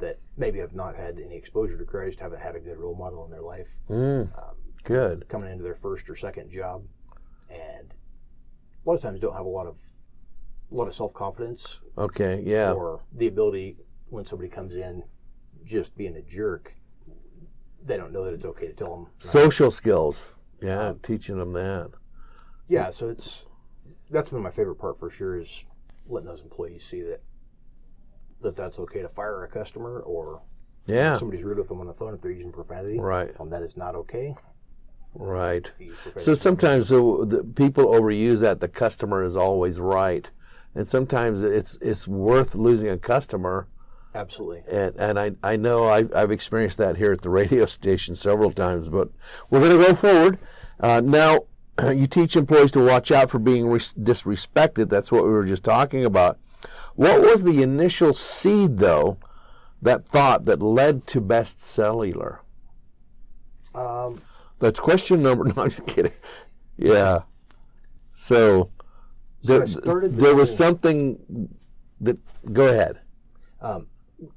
that 0.00 0.18
maybe 0.36 0.58
have 0.58 0.74
not 0.74 0.96
had 0.96 1.20
any 1.20 1.36
exposure 1.36 1.76
to 1.76 1.84
Christ, 1.84 2.18
haven't 2.18 2.40
had 2.40 2.56
a 2.56 2.60
good 2.60 2.78
role 2.78 2.94
model 2.94 3.24
in 3.24 3.30
their 3.30 3.42
life, 3.42 3.68
mm, 3.90 4.22
um, 4.38 4.54
good. 4.84 5.28
coming 5.28 5.50
into 5.52 5.62
their 5.62 5.74
first 5.74 6.08
or 6.08 6.16
second 6.16 6.50
job, 6.50 6.82
and 7.50 7.92
a 7.92 8.88
lot 8.88 8.94
of 8.94 9.02
times 9.02 9.20
don't 9.20 9.34
have 9.36 9.46
a 9.46 9.48
lot 9.48 9.66
of 9.66 9.76
a 10.70 10.74
lot 10.74 10.88
of 10.88 10.94
self 10.94 11.12
confidence 11.14 11.80
Okay, 11.96 12.42
yeah. 12.46 12.72
or 12.72 13.00
the 13.16 13.26
ability 13.26 13.76
when 14.10 14.24
somebody 14.24 14.48
comes 14.48 14.74
in 14.74 15.02
just 15.64 15.96
being 15.96 16.16
a 16.16 16.22
jerk. 16.22 16.74
They 17.84 17.96
don't 17.96 18.12
know 18.12 18.24
that 18.24 18.34
it's 18.34 18.44
okay 18.44 18.66
to 18.66 18.72
tell 18.72 18.90
them. 18.94 19.06
Social 19.18 19.70
skills. 19.70 20.32
Yeah, 20.60 20.88
Um, 20.88 20.98
teaching 21.02 21.38
them 21.38 21.52
that. 21.52 21.90
Yeah, 22.66 22.90
so 22.90 23.08
it's 23.08 23.44
that's 24.10 24.30
been 24.30 24.42
my 24.42 24.50
favorite 24.50 24.76
part 24.76 24.98
for 24.98 25.08
sure 25.10 25.38
is 25.38 25.64
letting 26.08 26.28
those 26.28 26.42
employees 26.42 26.84
see 26.84 27.02
that 27.02 27.22
that 28.42 28.56
that's 28.56 28.78
okay 28.78 29.02
to 29.02 29.08
fire 29.08 29.44
a 29.44 29.48
customer 29.48 30.00
or 30.00 30.42
Yeah, 30.86 31.12
if 31.12 31.18
somebody's 31.18 31.44
rude 31.44 31.58
with 31.58 31.68
them 31.68 31.80
on 31.80 31.86
the 31.86 31.94
phone 31.94 32.14
if 32.14 32.20
they're 32.20 32.30
using 32.32 32.52
profanity. 32.52 32.98
right, 32.98 33.30
Um, 33.40 33.50
that 33.50 33.62
is 33.62 33.76
not 33.76 33.94
okay. 33.94 34.34
right. 35.14 35.64
If 35.66 35.72
you 35.80 35.86
use 35.88 35.96
profanity. 35.98 36.24
So 36.24 36.34
sometimes 36.34 36.88
the, 36.88 37.24
the 37.26 37.44
people 37.44 37.86
overuse 37.86 38.40
that 38.40 38.60
the 38.60 38.68
customer 38.68 39.22
is 39.24 39.36
always 39.36 39.78
right, 39.80 40.28
and 40.78 40.88
sometimes 40.88 41.42
it's 41.42 41.76
it's 41.80 42.06
worth 42.06 42.54
losing 42.54 42.88
a 42.88 42.96
customer. 42.96 43.66
absolutely. 44.14 44.62
And 44.70 44.94
and 44.96 45.18
I 45.18 45.32
I 45.42 45.56
know 45.56 45.88
I've, 45.88 46.14
I've 46.14 46.30
experienced 46.30 46.78
that 46.78 46.96
here 46.96 47.12
at 47.12 47.20
the 47.22 47.30
radio 47.30 47.66
station 47.78 48.14
several 48.14 48.52
times. 48.52 48.88
But 48.88 49.08
we're 49.50 49.60
going 49.60 49.78
to 49.78 49.86
go 49.88 49.94
forward 49.94 50.38
uh, 50.80 51.00
now. 51.04 51.40
You 51.94 52.08
teach 52.08 52.34
employees 52.34 52.72
to 52.72 52.84
watch 52.84 53.12
out 53.12 53.30
for 53.30 53.38
being 53.38 53.68
res- 53.68 53.92
disrespected. 53.94 54.88
That's 54.88 55.12
what 55.12 55.22
we 55.22 55.30
were 55.30 55.44
just 55.44 55.62
talking 55.62 56.04
about. 56.04 56.36
What 56.96 57.20
was 57.20 57.44
the 57.44 57.62
initial 57.62 58.14
seed, 58.14 58.78
though, 58.78 59.18
that 59.80 60.04
thought 60.04 60.44
that 60.46 60.60
led 60.60 61.06
to 61.08 61.20
Best 61.20 61.62
Cellular? 61.62 62.40
Um, 63.76 64.20
That's 64.58 64.80
question 64.80 65.22
number. 65.22 65.44
No, 65.56 65.62
I'm 65.62 65.70
just 65.70 65.86
kidding. 65.86 66.12
Yeah. 66.76 67.20
So, 68.14 68.70
So 69.42 69.62
I 69.62 69.66
there, 69.66 70.08
there 70.08 70.34
was 70.34 70.54
something 70.54 71.48
that. 72.00 72.18
Go 72.52 72.68
ahead. 72.68 73.00
um, 73.60 73.86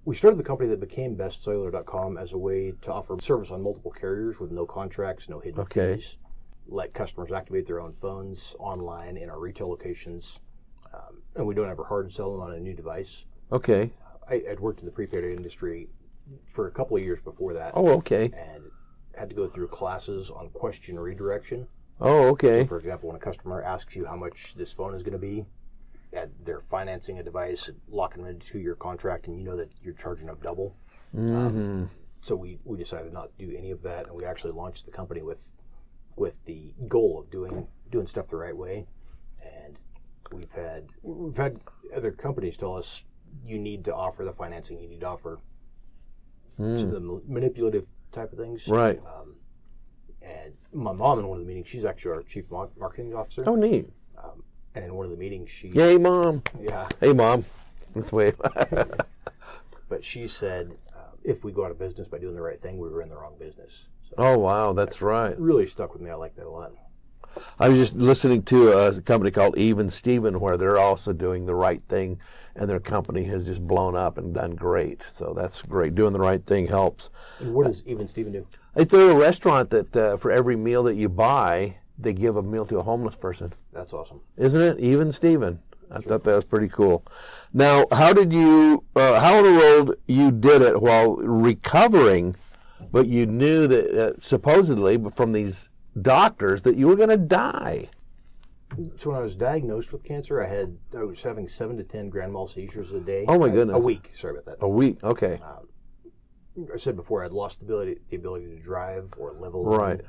we 0.05 0.13
started 0.15 0.38
the 0.38 0.43
company 0.43 0.70
that 0.70 0.79
became 0.79 1.15
bestcellular.com 1.17 2.17
as 2.17 2.34
a 2.34 2.38
way 2.38 2.72
to 2.81 2.93
offer 2.93 3.17
service 3.20 3.50
on 3.50 3.63
multiple 3.63 3.89
carriers 3.91 4.39
with 4.39 4.51
no 4.51 4.63
contracts, 4.65 5.27
no 5.27 5.39
hidden 5.39 5.60
Okay. 5.62 5.96
fees. 5.96 6.17
Let 6.67 6.93
customers 6.93 7.31
activate 7.31 7.65
their 7.65 7.81
own 7.81 7.93
phones 8.00 8.55
online 8.60 9.17
in 9.17 9.27
our 9.29 9.39
retail 9.39 9.70
locations, 9.70 10.39
um, 10.93 11.24
and 11.36 11.48
we 11.48 11.55
don't 11.55 11.70
ever 11.70 11.84
hard 11.84 12.12
sell 12.12 12.31
them 12.31 12.41
on 12.41 12.53
a 12.53 12.60
new 12.60 12.74
device. 12.75 13.25
Okay. 13.51 13.91
I, 14.29 14.43
I'd 14.51 14.60
worked 14.60 14.81
in 14.81 14.86
the 14.86 14.91
prepaid 14.91 15.24
industry 15.24 15.89
for 16.46 16.67
a 16.67 16.72
couple 16.72 16.96
of 16.96 17.03
years 17.03 17.20
before 17.20 17.53
that, 17.53 17.72
Oh, 17.75 17.89
okay. 17.98 18.25
and 18.25 18.63
had 19.17 19.29
to 19.29 19.36
go 19.36 19.48
through 19.48 19.67
classes 19.70 20.29
on 20.29 20.50
question 20.51 21.00
redirection. 21.00 21.67
Oh, 22.01 22.29
okay. 22.29 22.65
For 22.65 22.77
example, 22.77 23.10
when 23.10 23.15
a 23.15 23.20
customer 23.20 23.62
asks 23.62 23.96
you 23.96 24.05
how 24.05 24.15
much 24.15 24.55
this 24.55 24.74
phone 24.74 24.96
is 24.96 25.03
going 25.03 25.13
to 25.13 25.20
be, 25.20 25.46
they're 26.43 26.62
financing 26.62 27.20
a 27.20 27.24
device, 27.24 27.70
locking 27.89 28.24
them 28.24 28.31
into 28.31 28.60
your 28.60 28.75
contract, 28.75 29.27
and 29.27 29.38
you 29.38 29.43
know 29.43 29.55
that 29.55 29.72
you're 29.84 29.93
charging 29.93 30.27
them 30.27 30.38
double. 30.41 30.75
Mm-hmm. 31.15 31.86
So 32.22 32.36
we, 32.36 32.60
we 32.65 32.77
decided 32.77 33.13
not 33.13 33.29
to 33.38 33.46
do 33.46 33.55
any 33.58 33.72
of 33.72 33.81
that, 33.84 34.08
and 34.08 34.15
we 34.15 34.25
actually 34.25 34.53
launched 34.53 34.86
the 34.86 34.91
company 34.91 35.22
with 35.22 35.43
with 36.17 36.34
the 36.46 36.74
goal 36.88 37.20
of 37.20 37.31
doing 37.31 37.67
doing 37.89 38.05
stuff 38.05 38.27
the 38.29 38.36
right 38.36 38.55
way. 38.55 38.86
And 39.41 39.79
we've 40.31 40.51
had 40.51 40.88
we've 41.01 41.38
had 41.38 41.60
other 41.96 42.12
companies 42.12 42.58
tell 42.58 42.75
us 42.75 43.03
you 43.46 43.58
need 43.58 43.86
to 43.86 43.96
offer 43.96 44.25
the 44.25 44.34
financing, 44.34 44.79
you 44.79 44.89
need 44.89 45.01
to 45.01 45.08
offer 45.08 45.39
some 46.58 46.67
of 46.67 46.91
the 46.91 47.22
manipulative 47.27 47.88
type 48.12 48.31
of 48.31 48.38
things. 48.38 48.67
Right. 48.67 49.00
Um, 49.00 49.36
and 50.31 50.53
my 50.73 50.91
mom 50.91 51.19
in 51.19 51.27
one 51.27 51.39
of 51.39 51.45
the 51.45 51.47
meetings, 51.47 51.67
she's 51.67 51.85
actually 51.85 52.11
our 52.11 52.23
chief 52.23 52.45
marketing 52.51 53.13
officer. 53.13 53.43
Oh, 53.47 53.55
neat. 53.55 53.89
And 54.73 54.85
in 54.85 54.95
one 54.95 55.05
of 55.05 55.11
the 55.11 55.17
meetings, 55.17 55.50
she 55.50 55.67
Yay, 55.69 55.97
mom. 55.97 56.43
yeah, 56.61 56.88
Hey, 57.01 57.11
mom. 57.11 57.45
This 57.93 58.11
way. 58.11 58.31
but 59.89 60.05
she 60.05 60.27
said 60.27 60.71
uh, 60.95 61.00
if 61.25 61.43
we 61.43 61.51
go 61.51 61.65
out 61.65 61.71
of 61.71 61.79
business 61.79 62.07
by 62.07 62.19
doing 62.19 62.35
the 62.35 62.41
right 62.41 62.61
thing, 62.61 62.77
we 62.77 62.88
were 62.88 63.01
in 63.01 63.09
the 63.09 63.17
wrong 63.17 63.35
business. 63.38 63.88
So 64.07 64.15
oh, 64.17 64.38
wow. 64.38 64.71
That's 64.71 65.01
right. 65.01 65.38
really 65.38 65.65
stuck 65.65 65.91
with 65.91 66.01
me. 66.01 66.09
I 66.09 66.15
like 66.15 66.35
that 66.38 66.45
a 66.45 66.50
lot. 66.50 66.71
I 67.59 67.67
was 67.69 67.77
just 67.77 67.95
listening 67.95 68.43
to 68.43 68.71
a 68.71 69.01
company 69.01 69.31
called 69.31 69.57
Even 69.57 69.89
Steven 69.89 70.39
where 70.39 70.55
they're 70.57 70.77
also 70.77 71.11
doing 71.13 71.45
the 71.45 71.55
right 71.55 71.81
thing 71.89 72.19
and 72.55 72.69
their 72.69 72.79
company 72.79 73.23
has 73.25 73.45
just 73.45 73.65
blown 73.65 73.95
up 73.95 74.17
and 74.17 74.33
done 74.33 74.55
great. 74.55 75.01
So 75.09 75.33
that's 75.35 75.61
great. 75.61 75.95
Doing 75.95 76.13
the 76.13 76.19
right 76.19 76.45
thing 76.45 76.67
helps. 76.67 77.09
And 77.39 77.53
what 77.53 77.67
does 77.67 77.83
even 77.85 78.07
Steven 78.07 78.31
do? 78.31 78.47
Like 78.75 78.90
they're 78.90 79.12
a 79.12 79.16
restaurant 79.16 79.70
that 79.72 79.96
uh, 79.96 80.18
for 80.18 80.32
every 80.32 80.56
meal 80.56 80.84
that 80.84 80.96
you 80.96 81.10
buy, 81.10 81.78
they 82.00 82.13
give 82.13 82.38
a 82.38 82.44
meal 82.44 82.66
to 82.68 82.80
a 82.80 82.84
homeless 82.84 83.16
person. 83.16 83.54
That's 83.74 83.94
awesome. 83.94 84.22
Isn't 84.38 84.62
it? 84.62 84.80
Even 84.80 85.12
Steven. 85.12 85.60
I 85.94 86.00
thought 86.00 86.24
that 86.24 86.36
was 86.36 86.46
pretty 86.46 86.70
cool. 86.70 87.04
Now, 87.54 87.86
how 87.92 88.13
did 88.13 88.32
you, 88.32 88.86
uh, 88.96 89.20
how 89.20 89.40
in 89.40 89.44
the 89.44 89.60
world 89.60 89.96
you 90.08 90.32
did 90.32 90.62
it 90.62 90.82
while 90.82 91.18
recovering, 91.18 92.38
but 92.94 93.08
you 93.08 93.25
knew 93.25 93.68
that 93.68 93.92
uh, 93.92 94.13
supposedly 94.22 94.98
from 95.13 95.34
these 95.34 95.70
doctors 96.01 96.62
that 96.62 96.78
you 96.78 96.88
were 96.88 96.96
going 96.96 97.10
to 97.10 97.18
die? 97.18 97.90
So 98.96 99.10
when 99.10 99.20
I 99.20 99.22
was 99.22 99.36
diagnosed 99.36 99.92
with 99.92 100.06
cancer, 100.06 100.42
I 100.42 100.48
had 100.48 100.78
I 100.98 101.04
was 101.04 101.22
having 101.22 101.46
seven 101.46 101.75
to 101.75 101.84
ten 101.84 102.10
grand 102.10 102.32
mal 102.32 102.48
seizures 102.48 102.94
a 102.94 103.01
day. 103.01 103.25
Oh, 103.28 103.38
my 103.38 103.50
goodness. 103.50 103.75
A 103.75 103.80
week. 103.80 104.12
Sorry 104.13 104.38
about 104.38 104.46
that. 104.46 104.66
A 104.66 104.70
week. 104.70 105.04
Okay. 105.04 105.40
I 106.74 106.77
said 106.77 106.96
before 106.96 107.24
I'd 107.24 107.31
lost 107.31 107.60
the 107.60 107.65
ability 107.65 108.01
the 108.10 108.17
ability 108.17 108.48
to 108.48 108.60
drive 108.60 109.13
or 109.17 109.29
alone. 109.29 109.65
Right. 109.65 110.01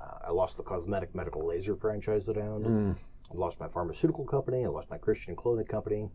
Uh, 0.00 0.28
I 0.28 0.30
lost 0.30 0.56
the 0.56 0.62
cosmetic 0.62 1.14
medical 1.14 1.46
laser 1.46 1.76
franchise 1.76 2.26
that 2.26 2.36
I 2.36 2.42
owned. 2.42 2.66
Mm. 2.66 2.96
I 3.30 3.34
lost 3.36 3.60
my 3.60 3.68
pharmaceutical 3.68 4.24
company. 4.24 4.64
I 4.64 4.68
lost 4.68 4.90
my 4.90 4.98
Christian 4.98 5.36
clothing 5.36 5.66
company, 5.66 6.08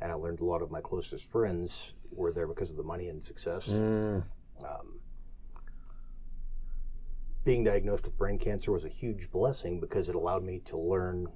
and 0.00 0.10
I 0.10 0.14
learned 0.14 0.40
a 0.40 0.44
lot 0.44 0.62
of 0.62 0.70
my 0.70 0.80
closest 0.80 1.30
friends 1.30 1.94
were 2.12 2.32
there 2.32 2.46
because 2.46 2.70
of 2.70 2.76
the 2.76 2.82
money 2.82 3.08
and 3.08 3.22
success. 3.22 3.68
Mm. 3.68 4.24
Um, 4.64 5.00
being 7.44 7.64
diagnosed 7.64 8.04
with 8.04 8.16
brain 8.18 8.38
cancer 8.38 8.72
was 8.72 8.84
a 8.84 8.88
huge 8.88 9.30
blessing 9.30 9.80
because 9.80 10.08
it 10.08 10.14
allowed 10.14 10.44
me 10.44 10.60
to 10.66 10.76
learn 10.76 11.26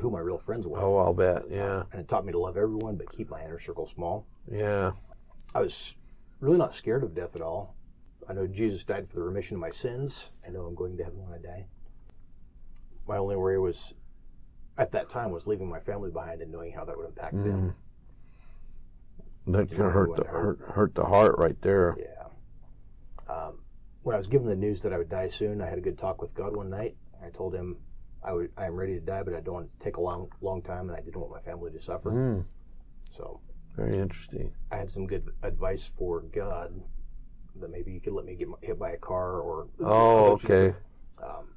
who 0.00 0.10
my 0.10 0.18
real 0.18 0.38
friends 0.38 0.66
were. 0.66 0.80
Oh, 0.80 0.98
I'll 0.98 1.14
bet. 1.14 1.44
Yeah. 1.48 1.84
And 1.92 2.00
it 2.00 2.08
taught 2.08 2.26
me 2.26 2.32
to 2.32 2.38
love 2.38 2.56
everyone 2.56 2.96
but 2.96 3.10
keep 3.10 3.30
my 3.30 3.42
inner 3.42 3.58
circle 3.58 3.86
small. 3.86 4.26
Yeah. 4.50 4.92
I 5.54 5.60
was 5.60 5.94
really 6.40 6.58
not 6.58 6.74
scared 6.74 7.02
of 7.02 7.14
death 7.14 7.36
at 7.36 7.42
all. 7.42 7.74
I 8.28 8.32
know 8.32 8.46
Jesus 8.46 8.84
died 8.84 9.08
for 9.08 9.16
the 9.16 9.22
remission 9.22 9.56
of 9.56 9.60
my 9.60 9.70
sins. 9.70 10.32
I 10.46 10.50
know 10.50 10.66
I'm 10.66 10.74
going 10.74 10.96
to 10.96 11.04
heaven 11.04 11.18
when 11.26 11.38
I 11.38 11.42
die. 11.42 11.66
My 13.06 13.16
only 13.16 13.36
worry 13.36 13.58
was, 13.58 13.94
at 14.76 14.92
that 14.92 15.08
time, 15.08 15.30
was 15.30 15.46
leaving 15.46 15.68
my 15.68 15.80
family 15.80 16.10
behind 16.10 16.42
and 16.42 16.52
knowing 16.52 16.72
how 16.72 16.84
that 16.84 16.96
would 16.96 17.06
impact 17.06 17.32
them. 17.32 17.74
That 19.46 19.70
can 19.70 19.78
hurt 19.78 20.14
the 20.14 20.24
hurt, 20.24 20.60
hurt 20.60 20.94
the 20.94 21.06
heart 21.06 21.36
right 21.38 21.60
there. 21.62 21.96
Yeah. 21.98 23.34
Um, 23.34 23.60
when 24.02 24.14
I 24.14 24.18
was 24.18 24.26
given 24.26 24.46
the 24.46 24.56
news 24.56 24.82
that 24.82 24.92
I 24.92 24.98
would 24.98 25.08
die 25.08 25.28
soon, 25.28 25.62
I 25.62 25.66
had 25.66 25.78
a 25.78 25.80
good 25.80 25.96
talk 25.96 26.20
with 26.20 26.34
God 26.34 26.54
one 26.54 26.68
night. 26.68 26.96
I 27.24 27.30
told 27.30 27.54
him 27.54 27.78
I 28.22 28.32
would 28.32 28.50
I 28.58 28.66
am 28.66 28.74
ready 28.74 28.92
to 28.94 29.00
die, 29.00 29.22
but 29.22 29.34
I 29.34 29.40
don't 29.40 29.54
want 29.54 29.66
it 29.66 29.78
to 29.78 29.84
take 29.84 29.96
a 29.96 30.02
long 30.02 30.30
long 30.42 30.60
time, 30.60 30.90
and 30.90 30.96
I 30.96 31.00
didn't 31.00 31.18
want 31.18 31.32
my 31.32 31.40
family 31.40 31.70
to 31.70 31.80
suffer. 31.80 32.10
Mm. 32.10 32.44
So 33.10 33.40
Very 33.78 33.96
interesting. 33.98 34.52
I 34.72 34.76
had 34.76 34.90
some 34.90 35.06
good 35.06 35.30
advice 35.44 35.86
for 35.86 36.22
God 36.22 36.82
that 37.60 37.70
maybe 37.70 37.92
you 37.92 38.00
could 38.00 38.12
let 38.12 38.24
me 38.24 38.34
get 38.34 38.48
hit 38.60 38.76
by 38.78 38.90
a 38.90 38.96
car 38.96 39.40
or. 39.40 39.68
Oh, 39.80 40.32
okay. 40.32 40.74
Um, 41.22 41.54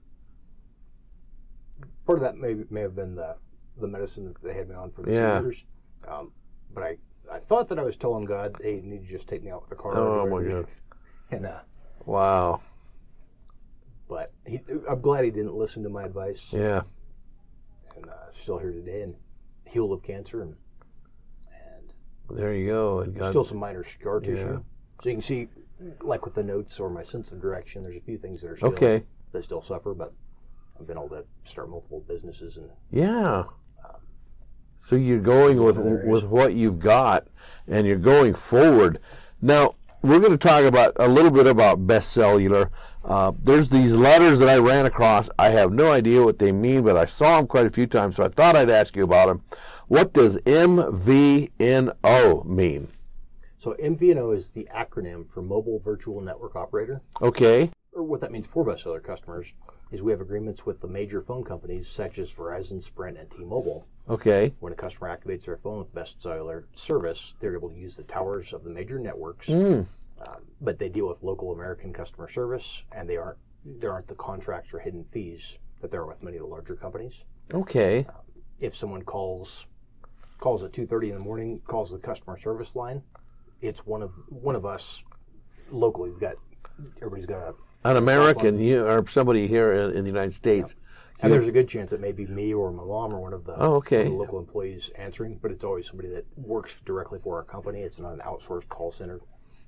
part 2.05 2.19
of 2.19 2.23
that 2.23 2.37
may 2.37 2.63
may 2.69 2.81
have 2.81 2.95
been 2.95 3.15
the 3.15 3.35
the 3.77 3.87
medicine 3.87 4.25
that 4.25 4.41
they 4.43 4.53
had 4.53 4.69
me 4.69 4.75
on 4.75 4.91
for 4.91 5.01
the 5.01 5.11
Yeah. 5.11 5.37
seizures. 5.39 5.65
Um, 6.07 6.31
but 6.71 6.83
I 6.83 6.97
I 7.31 7.39
thought 7.39 7.67
that 7.69 7.79
I 7.79 7.83
was 7.83 7.97
telling 7.97 8.25
God, 8.25 8.55
"Hey, 8.61 8.75
you 8.75 8.83
need 8.83 9.01
to 9.01 9.11
just 9.11 9.27
take 9.27 9.41
me 9.43 9.49
out 9.49 9.61
with 9.61 9.71
the 9.71 9.75
car." 9.75 9.95
Oh, 9.97 10.25
my 10.25 10.31
whatever." 10.31 10.61
God. 10.61 10.67
And 11.31 11.45
uh, 11.45 11.61
Wow. 12.05 12.61
but 14.09 14.33
he, 14.45 14.59
I'm 14.89 14.99
glad 14.99 15.23
he 15.23 15.31
didn't 15.31 15.55
listen 15.55 15.81
to 15.83 15.89
my 15.89 16.03
advice, 16.03 16.51
Yeah. 16.51 16.81
and 17.95 18.09
uh, 18.09 18.31
still 18.33 18.57
here 18.57 18.73
today 18.73 19.03
and 19.03 19.15
healed 19.63 19.93
of 19.93 20.03
cancer 20.03 20.41
and 20.41 20.57
There 22.35 22.53
you 22.53 22.67
go. 22.67 23.05
God, 23.05 23.29
still 23.29 23.43
some 23.43 23.57
minor 23.57 23.83
scar 23.83 24.21
Yeah. 24.23 24.29
tissue. 24.29 24.63
So 25.01 25.09
you 25.09 25.15
can 25.15 25.21
see, 25.21 25.47
like 26.01 26.25
with 26.25 26.35
the 26.35 26.43
notes 26.43 26.79
or 26.79 26.89
my 26.89 27.03
sense 27.03 27.31
of 27.31 27.41
direction, 27.41 27.83
there's 27.83 27.95
a 27.95 28.01
few 28.01 28.17
things 28.17 28.41
that 28.41 28.51
are 28.51 28.57
still 28.57 28.69
okay. 28.69 29.03
that 29.31 29.43
still 29.43 29.61
suffer, 29.61 29.93
but 29.93 30.13
I've 30.79 30.87
been 30.87 30.97
able 30.97 31.09
to 31.09 31.23
start 31.43 31.69
multiple 31.69 32.03
businesses 32.07 32.57
and 32.57 32.69
Yeah. 32.91 33.43
Um, 33.83 33.95
so 34.83 34.95
you're 34.95 35.19
going 35.19 35.63
with 35.63 35.77
with 35.77 36.23
what 36.25 36.53
you've 36.53 36.79
got, 36.79 37.27
and 37.67 37.85
you're 37.87 37.97
going 37.97 38.33
forward. 38.33 38.99
Now 39.41 39.75
we're 40.01 40.19
going 40.19 40.31
to 40.31 40.37
talk 40.37 40.63
about 40.63 40.93
a 40.97 41.07
little 41.07 41.31
bit 41.31 41.47
about 41.47 41.85
best 41.85 42.11
cellular. 42.11 42.71
Uh, 43.03 43.31
there's 43.43 43.69
these 43.69 43.93
letters 43.93 44.39
that 44.39 44.49
I 44.49 44.57
ran 44.57 44.85
across. 44.85 45.29
I 45.37 45.49
have 45.49 45.71
no 45.71 45.91
idea 45.91 46.23
what 46.23 46.39
they 46.39 46.51
mean, 46.51 46.83
but 46.83 46.97
I 46.97 47.05
saw 47.05 47.37
them 47.37 47.47
quite 47.47 47.65
a 47.65 47.71
few 47.71 47.87
times, 47.87 48.15
so 48.15 48.23
I 48.23 48.29
thought 48.29 48.55
I'd 48.55 48.69
ask 48.69 48.95
you 48.95 49.03
about 49.03 49.27
them. 49.27 49.43
What 49.87 50.13
does 50.13 50.37
MVNO 50.37 51.49
mean? 52.45 52.87
So 53.59 53.75
MVNO 53.79 54.35
is 54.35 54.49
the 54.49 54.67
acronym 54.73 55.29
for 55.29 55.41
Mobile 55.41 55.79
Virtual 55.79 56.21
Network 56.21 56.55
Operator. 56.55 57.01
Okay. 57.21 57.69
Or 57.93 58.03
what 58.03 58.21
that 58.21 58.31
means 58.31 58.47
for 58.47 58.63
Best 58.63 58.85
bestseller 58.85 59.03
customers 59.03 59.53
is 59.91 60.01
we 60.01 60.11
have 60.11 60.21
agreements 60.21 60.65
with 60.65 60.79
the 60.79 60.87
major 60.87 61.21
phone 61.21 61.43
companies 61.43 61.87
such 61.87 62.17
as 62.17 62.33
Verizon, 62.33 62.81
Sprint, 62.81 63.17
and 63.17 63.29
T-Mobile. 63.29 63.85
Okay. 64.09 64.53
When 64.59 64.71
a 64.73 64.75
customer 64.75 65.09
activates 65.15 65.45
their 65.45 65.57
phone 65.57 65.79
with 65.79 65.93
best 65.93 66.21
cellular 66.21 66.65
service, 66.75 67.35
they're 67.39 67.55
able 67.55 67.69
to 67.69 67.75
use 67.75 67.95
the 67.97 68.03
towers 68.03 68.53
of 68.53 68.63
the 68.63 68.69
major 68.69 68.99
networks, 68.99 69.49
Mm. 69.49 69.85
um, 70.25 70.41
but 70.61 70.79
they 70.79 70.89
deal 70.89 71.07
with 71.07 71.21
local 71.23 71.51
American 71.51 71.91
customer 71.93 72.27
service, 72.27 72.83
and 72.91 73.09
they 73.09 73.17
aren't 73.17 73.37
there 73.63 73.91
aren't 73.93 74.07
the 74.07 74.15
contracts 74.15 74.73
or 74.73 74.79
hidden 74.79 75.03
fees 75.03 75.59
that 75.81 75.91
there 75.91 76.01
are 76.01 76.07
with 76.07 76.23
many 76.23 76.37
of 76.37 76.41
the 76.41 76.47
larger 76.49 76.75
companies. 76.75 77.23
Okay. 77.53 78.07
If 78.59 78.73
someone 78.75 79.03
calls 79.03 79.67
calls 80.39 80.63
at 80.63 80.73
two 80.73 80.87
thirty 80.87 81.09
in 81.09 81.13
the 81.15 81.21
morning, 81.21 81.59
calls 81.67 81.91
the 81.91 81.99
customer 81.99 82.37
service 82.37 82.75
line, 82.75 83.03
it's 83.61 83.85
one 83.85 84.01
of 84.01 84.13
one 84.29 84.55
of 84.55 84.65
us 84.65 85.03
locally. 85.69 86.09
We've 86.09 86.19
got 86.19 86.35
everybody's 86.97 87.27
got 87.27 87.49
a 87.49 87.53
An 87.83 87.97
American, 87.97 88.59
you 88.59 88.85
or 88.85 89.07
somebody 89.07 89.47
here 89.47 89.73
in, 89.73 89.95
in 89.95 90.03
the 90.03 90.09
United 90.09 90.33
States. 90.33 90.75
And 91.23 91.31
there's 91.31 91.47
a 91.47 91.51
good 91.51 91.67
chance 91.67 91.91
it 91.91 91.99
may 91.99 92.11
be 92.11 92.25
me 92.25 92.51
or 92.53 92.71
my 92.71 92.83
mom 92.83 93.13
or 93.13 93.19
one 93.19 93.33
of 93.33 93.45
the, 93.45 93.53
Oh, 93.55 93.75
okay. 93.75 94.03
the 94.05 94.09
local 94.09 94.39
employees 94.39 94.89
answering, 94.95 95.37
but 95.41 95.51
it's 95.51 95.63
always 95.63 95.87
somebody 95.87 96.09
that 96.09 96.25
works 96.35 96.81
directly 96.83 97.19
for 97.23 97.37
our 97.37 97.43
company. 97.43 97.81
It's 97.81 97.99
not 97.99 98.13
an 98.13 98.19
outsourced 98.19 98.67
call 98.69 98.91
center. 98.91 99.19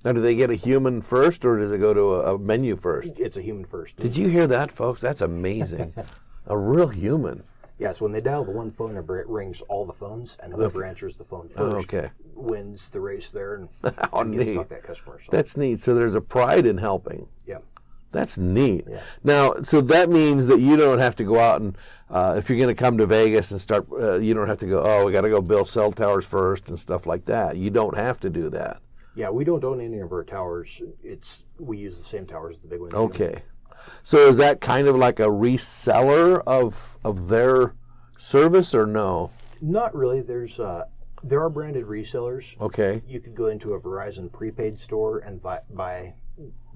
Now, 0.03 0.11
do 0.13 0.21
they 0.21 0.35
get 0.35 0.49
a 0.49 0.55
human 0.55 1.01
first, 1.01 1.45
or 1.45 1.59
does 1.59 1.71
it 1.71 1.77
go 1.77 1.93
to 1.93 2.15
a, 2.15 2.35
a 2.35 2.39
menu 2.39 2.75
first? 2.75 3.09
It's 3.17 3.37
a 3.37 3.41
human 3.41 3.65
first. 3.65 3.97
Did 3.97 4.17
you 4.17 4.27
hear 4.29 4.47
that, 4.47 4.71
folks? 4.71 4.99
That's 4.99 5.21
amazing. 5.21 5.93
a 6.47 6.57
real 6.57 6.87
human. 6.87 7.43
Yes, 7.79 8.01
when 8.01 8.11
they 8.11 8.21
dial 8.21 8.43
the 8.45 8.51
one 8.51 8.71
phone 8.71 8.95
number, 8.95 9.19
it 9.19 9.27
rings 9.29 9.61
all 9.69 9.85
the 9.85 9.93
phones, 9.93 10.37
and 10.41 10.53
whoever 10.53 10.83
answers 10.83 11.17
the 11.17 11.23
phone 11.23 11.49
Oh, 11.55 11.71
first 11.71 11.93
okay. 11.93 12.09
wins 12.35 12.89
the 12.89 12.99
race 12.99 13.29
there 13.31 13.55
and, 13.55 13.69
oh, 13.83 13.91
How 14.11 14.23
gets 14.23 14.37
to 14.37 14.45
neat. 14.45 14.55
talk 14.55 14.69
that 14.69 14.83
customer. 14.83 15.19
So, 15.21 15.29
That's 15.31 15.55
neat. 15.55 15.81
So 15.81 15.93
there's 15.95 16.15
a 16.15 16.21
pride 16.21 16.65
in 16.65 16.77
helping. 16.77 17.27
yeah. 17.45 17.57
That's 18.13 18.37
neat. 18.37 18.85
Yeah. 18.89 19.01
Now, 19.23 19.55
so 19.63 19.81
that 19.81 20.09
means 20.09 20.47
that 20.47 20.61
you 20.61 20.77
don't 20.77 20.99
have 20.99 21.17
to 21.17 21.25
go 21.25 21.39
out 21.39 21.59
and, 21.61 21.77
uh, 22.09 22.35
if 22.37 22.47
you're 22.47 22.59
going 22.59 22.73
to 22.73 22.75
come 22.75 22.97
to 22.99 23.05
Vegas 23.05 23.51
and 23.51 23.59
start, 23.59 23.87
uh, 23.91 24.19
you 24.19 24.33
don't 24.33 24.47
have 24.47 24.59
to 24.59 24.67
go, 24.67 24.81
oh, 24.85 25.05
we 25.05 25.11
got 25.11 25.21
to 25.21 25.29
go 25.29 25.41
build 25.41 25.67
cell 25.67 25.91
towers 25.91 26.23
first 26.23 26.69
and 26.69 26.79
stuff 26.79 27.05
like 27.05 27.25
that. 27.25 27.57
You 27.57 27.71
don't 27.71 27.97
have 27.97 28.19
to 28.21 28.29
do 28.29 28.49
that. 28.51 28.79
Yeah, 29.15 29.29
we 29.29 29.43
don't 29.43 29.63
own 29.63 29.81
any 29.81 29.99
of 29.99 30.11
our 30.11 30.23
towers. 30.23 30.81
It's 31.03 31.43
we 31.59 31.77
use 31.77 31.97
the 31.97 32.03
same 32.03 32.25
towers 32.25 32.55
as 32.55 32.61
the 32.61 32.67
big 32.67 32.79
ones. 32.79 32.93
Okay. 32.93 33.43
So 34.03 34.29
is 34.29 34.37
that 34.37 34.61
kind 34.61 34.87
of 34.87 34.95
like 34.95 35.19
a 35.19 35.27
reseller 35.27 36.41
of 36.47 36.97
of 37.03 37.27
their 37.27 37.75
service 38.17 38.73
or 38.73 38.85
no? 38.85 39.31
Not 39.61 39.95
really. 39.95 40.21
There's 40.21 40.59
uh, 40.59 40.85
there 41.23 41.41
are 41.41 41.49
branded 41.49 41.85
resellers. 41.85 42.59
Okay. 42.59 43.01
You 43.07 43.19
could 43.19 43.35
go 43.35 43.47
into 43.47 43.73
a 43.73 43.79
Verizon 43.79 44.31
prepaid 44.31 44.79
store 44.79 45.19
and 45.19 45.41
buy, 45.41 45.59
buy 45.69 46.15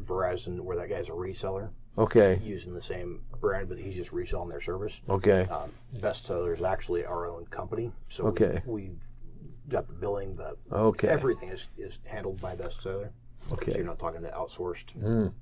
Verizon 0.03 0.59
where 0.61 0.77
that 0.77 0.89
guy's 0.89 1.09
a 1.09 1.13
reseller 1.13 1.69
Okay. 1.97 2.39
using 2.43 2.73
the 2.73 2.81
same 2.81 3.21
brand, 3.41 3.69
but 3.69 3.79
he's 3.79 3.95
just 3.95 4.11
reselling 4.13 4.49
their 4.49 4.61
service. 4.61 5.01
Okay. 5.09 5.43
Um, 5.45 5.71
Best 5.99 6.25
Cellular 6.25 6.53
is 6.53 6.61
actually 6.61 7.05
our 7.05 7.25
own 7.25 7.45
company, 7.47 7.91
so 8.07 8.25
Okay. 8.27 8.61
we've 8.65 8.99
got 9.69 9.87
the 9.87 9.93
billing, 9.93 10.35
the 10.35 10.55
Okay. 10.71 11.07
everything 11.07 11.49
is, 11.49 11.67
is 11.77 11.99
handled 12.05 12.39
by 12.39 12.55
Best 12.55 12.81
Cellular. 12.81 13.11
So 13.49 13.53
Okay. 13.55 13.71
So 13.71 13.77
you're 13.77 13.85
not 13.87 13.97
talking 13.99 14.21
to 14.21 14.29
outsourced 14.29 14.93
Mm. 15.01 15.33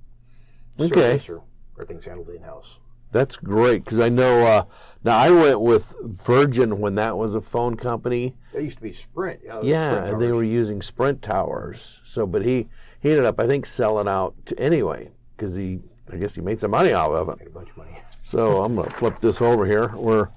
Okay. 0.79 0.93
service 0.93 1.29
or, 1.29 1.41
or 1.77 1.85
things 1.85 2.05
handled 2.05 2.29
in 2.29 2.41
house. 2.41 2.79
That's 3.11 3.37
great 3.37 3.83
because 3.83 3.99
I 3.99 4.09
know. 4.09 4.45
Uh, 4.45 4.65
now 5.03 5.17
I 5.17 5.29
went 5.31 5.61
with 5.61 5.93
Virgin 6.03 6.79
when 6.79 6.95
that 6.95 7.17
was 7.17 7.33
a 7.35 7.39
phone 7.41 7.75
company. 7.77 8.35
That 8.53 8.63
used 8.63 8.77
to 8.77 8.83
be 8.83 8.91
Sprint. 8.93 9.39
Yeah, 9.43 9.61
Yeah, 9.61 9.89
Sprint 9.91 10.13
and 10.13 10.21
they 10.21 10.31
were 10.31 10.43
using 10.43 10.81
Sprint 10.81 11.21
towers. 11.21 12.01
So, 12.03 12.25
but 12.27 12.43
he 12.43 12.67
he 13.05 13.11
ended 13.11 13.25
up, 13.25 13.39
I 13.39 13.45
think, 13.45 13.67
selling 13.67 14.07
out 14.07 14.33
to 14.47 14.59
anyway 14.59 15.11
because 15.37 15.53
he, 15.53 15.79
I 16.11 16.15
guess, 16.15 16.33
he 16.33 16.41
made 16.41 16.59
some 16.59 16.71
money 16.71 16.91
out 16.91 17.11
of 17.11 17.29
it. 17.29 17.37
made 17.37 17.49
a 17.49 17.51
bunch 17.51 17.69
of 17.69 17.77
money. 17.77 18.01
So 18.23 18.63
I'm 18.63 18.75
gonna 18.75 18.89
flip 18.89 19.19
this 19.21 19.41
over 19.41 19.67
here. 19.67 19.95
We're 19.95 20.29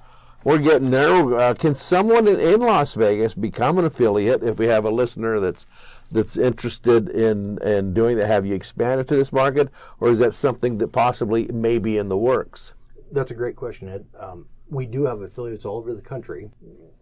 we're 0.44 0.58
getting 0.58 0.90
there. 0.90 1.34
Uh, 1.34 1.54
can 1.54 1.74
someone 1.74 2.28
in, 2.28 2.38
in 2.38 2.60
Las 2.60 2.92
Vegas 2.92 3.32
become 3.32 3.78
an 3.78 3.86
affiliate 3.86 4.42
if 4.42 4.58
we 4.58 4.66
have 4.66 4.84
a 4.84 4.90
listener 4.90 5.40
that's 5.40 5.64
that's 6.10 6.36
interested 6.36 7.08
in 7.08 7.56
in 7.62 7.94
doing 7.94 8.18
that? 8.18 8.26
Have 8.26 8.44
you 8.44 8.54
expanded 8.54 9.08
to 9.08 9.16
this 9.16 9.32
market, 9.32 9.70
or 9.98 10.10
is 10.10 10.18
that 10.18 10.34
something 10.34 10.76
that 10.76 10.88
possibly 10.88 11.46
may 11.46 11.78
be 11.78 11.96
in 11.96 12.10
the 12.10 12.18
works? 12.18 12.74
That's 13.10 13.30
a 13.30 13.34
great 13.34 13.56
question, 13.56 13.88
Ed. 13.88 14.04
Um, 14.20 14.44
we 14.68 14.84
do 14.84 15.06
have 15.06 15.22
affiliates 15.22 15.64
all 15.64 15.78
over 15.78 15.94
the 15.94 16.02
country. 16.02 16.50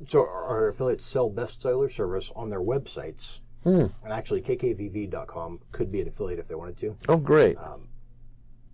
So 0.06 0.20
our, 0.20 0.44
our 0.44 0.68
affiliates 0.68 1.04
sell 1.04 1.28
Best 1.28 1.60
Cellular 1.60 1.88
service 1.88 2.30
on 2.36 2.50
their 2.50 2.60
websites. 2.60 3.40
Hmm. 3.66 3.86
And 4.04 4.12
actually, 4.12 4.42
kkvv.com 4.42 5.58
could 5.72 5.90
be 5.90 6.00
an 6.00 6.06
affiliate 6.06 6.38
if 6.38 6.46
they 6.46 6.54
wanted 6.54 6.76
to. 6.78 6.96
Oh, 7.08 7.16
great. 7.16 7.56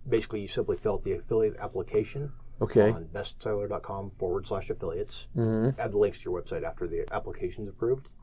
Basically, 0.07 0.41
you 0.41 0.47
simply 0.47 0.77
fill 0.77 0.93
out 0.93 1.03
the 1.03 1.13
affiliate 1.13 1.57
application 1.59 2.31
Okay. 2.61 2.91
on 2.91 3.05
bestcellular.com 3.05 4.11
forward 4.19 4.45
slash 4.45 4.69
affiliates. 4.69 5.27
Mhm. 5.35 5.79
Add 5.79 5.93
the 5.93 5.97
links 5.97 6.19
to 6.19 6.29
your 6.29 6.39
website 6.39 6.61
after 6.63 6.85
the 6.87 7.11
application's 7.11 7.69
approved. 7.69 8.13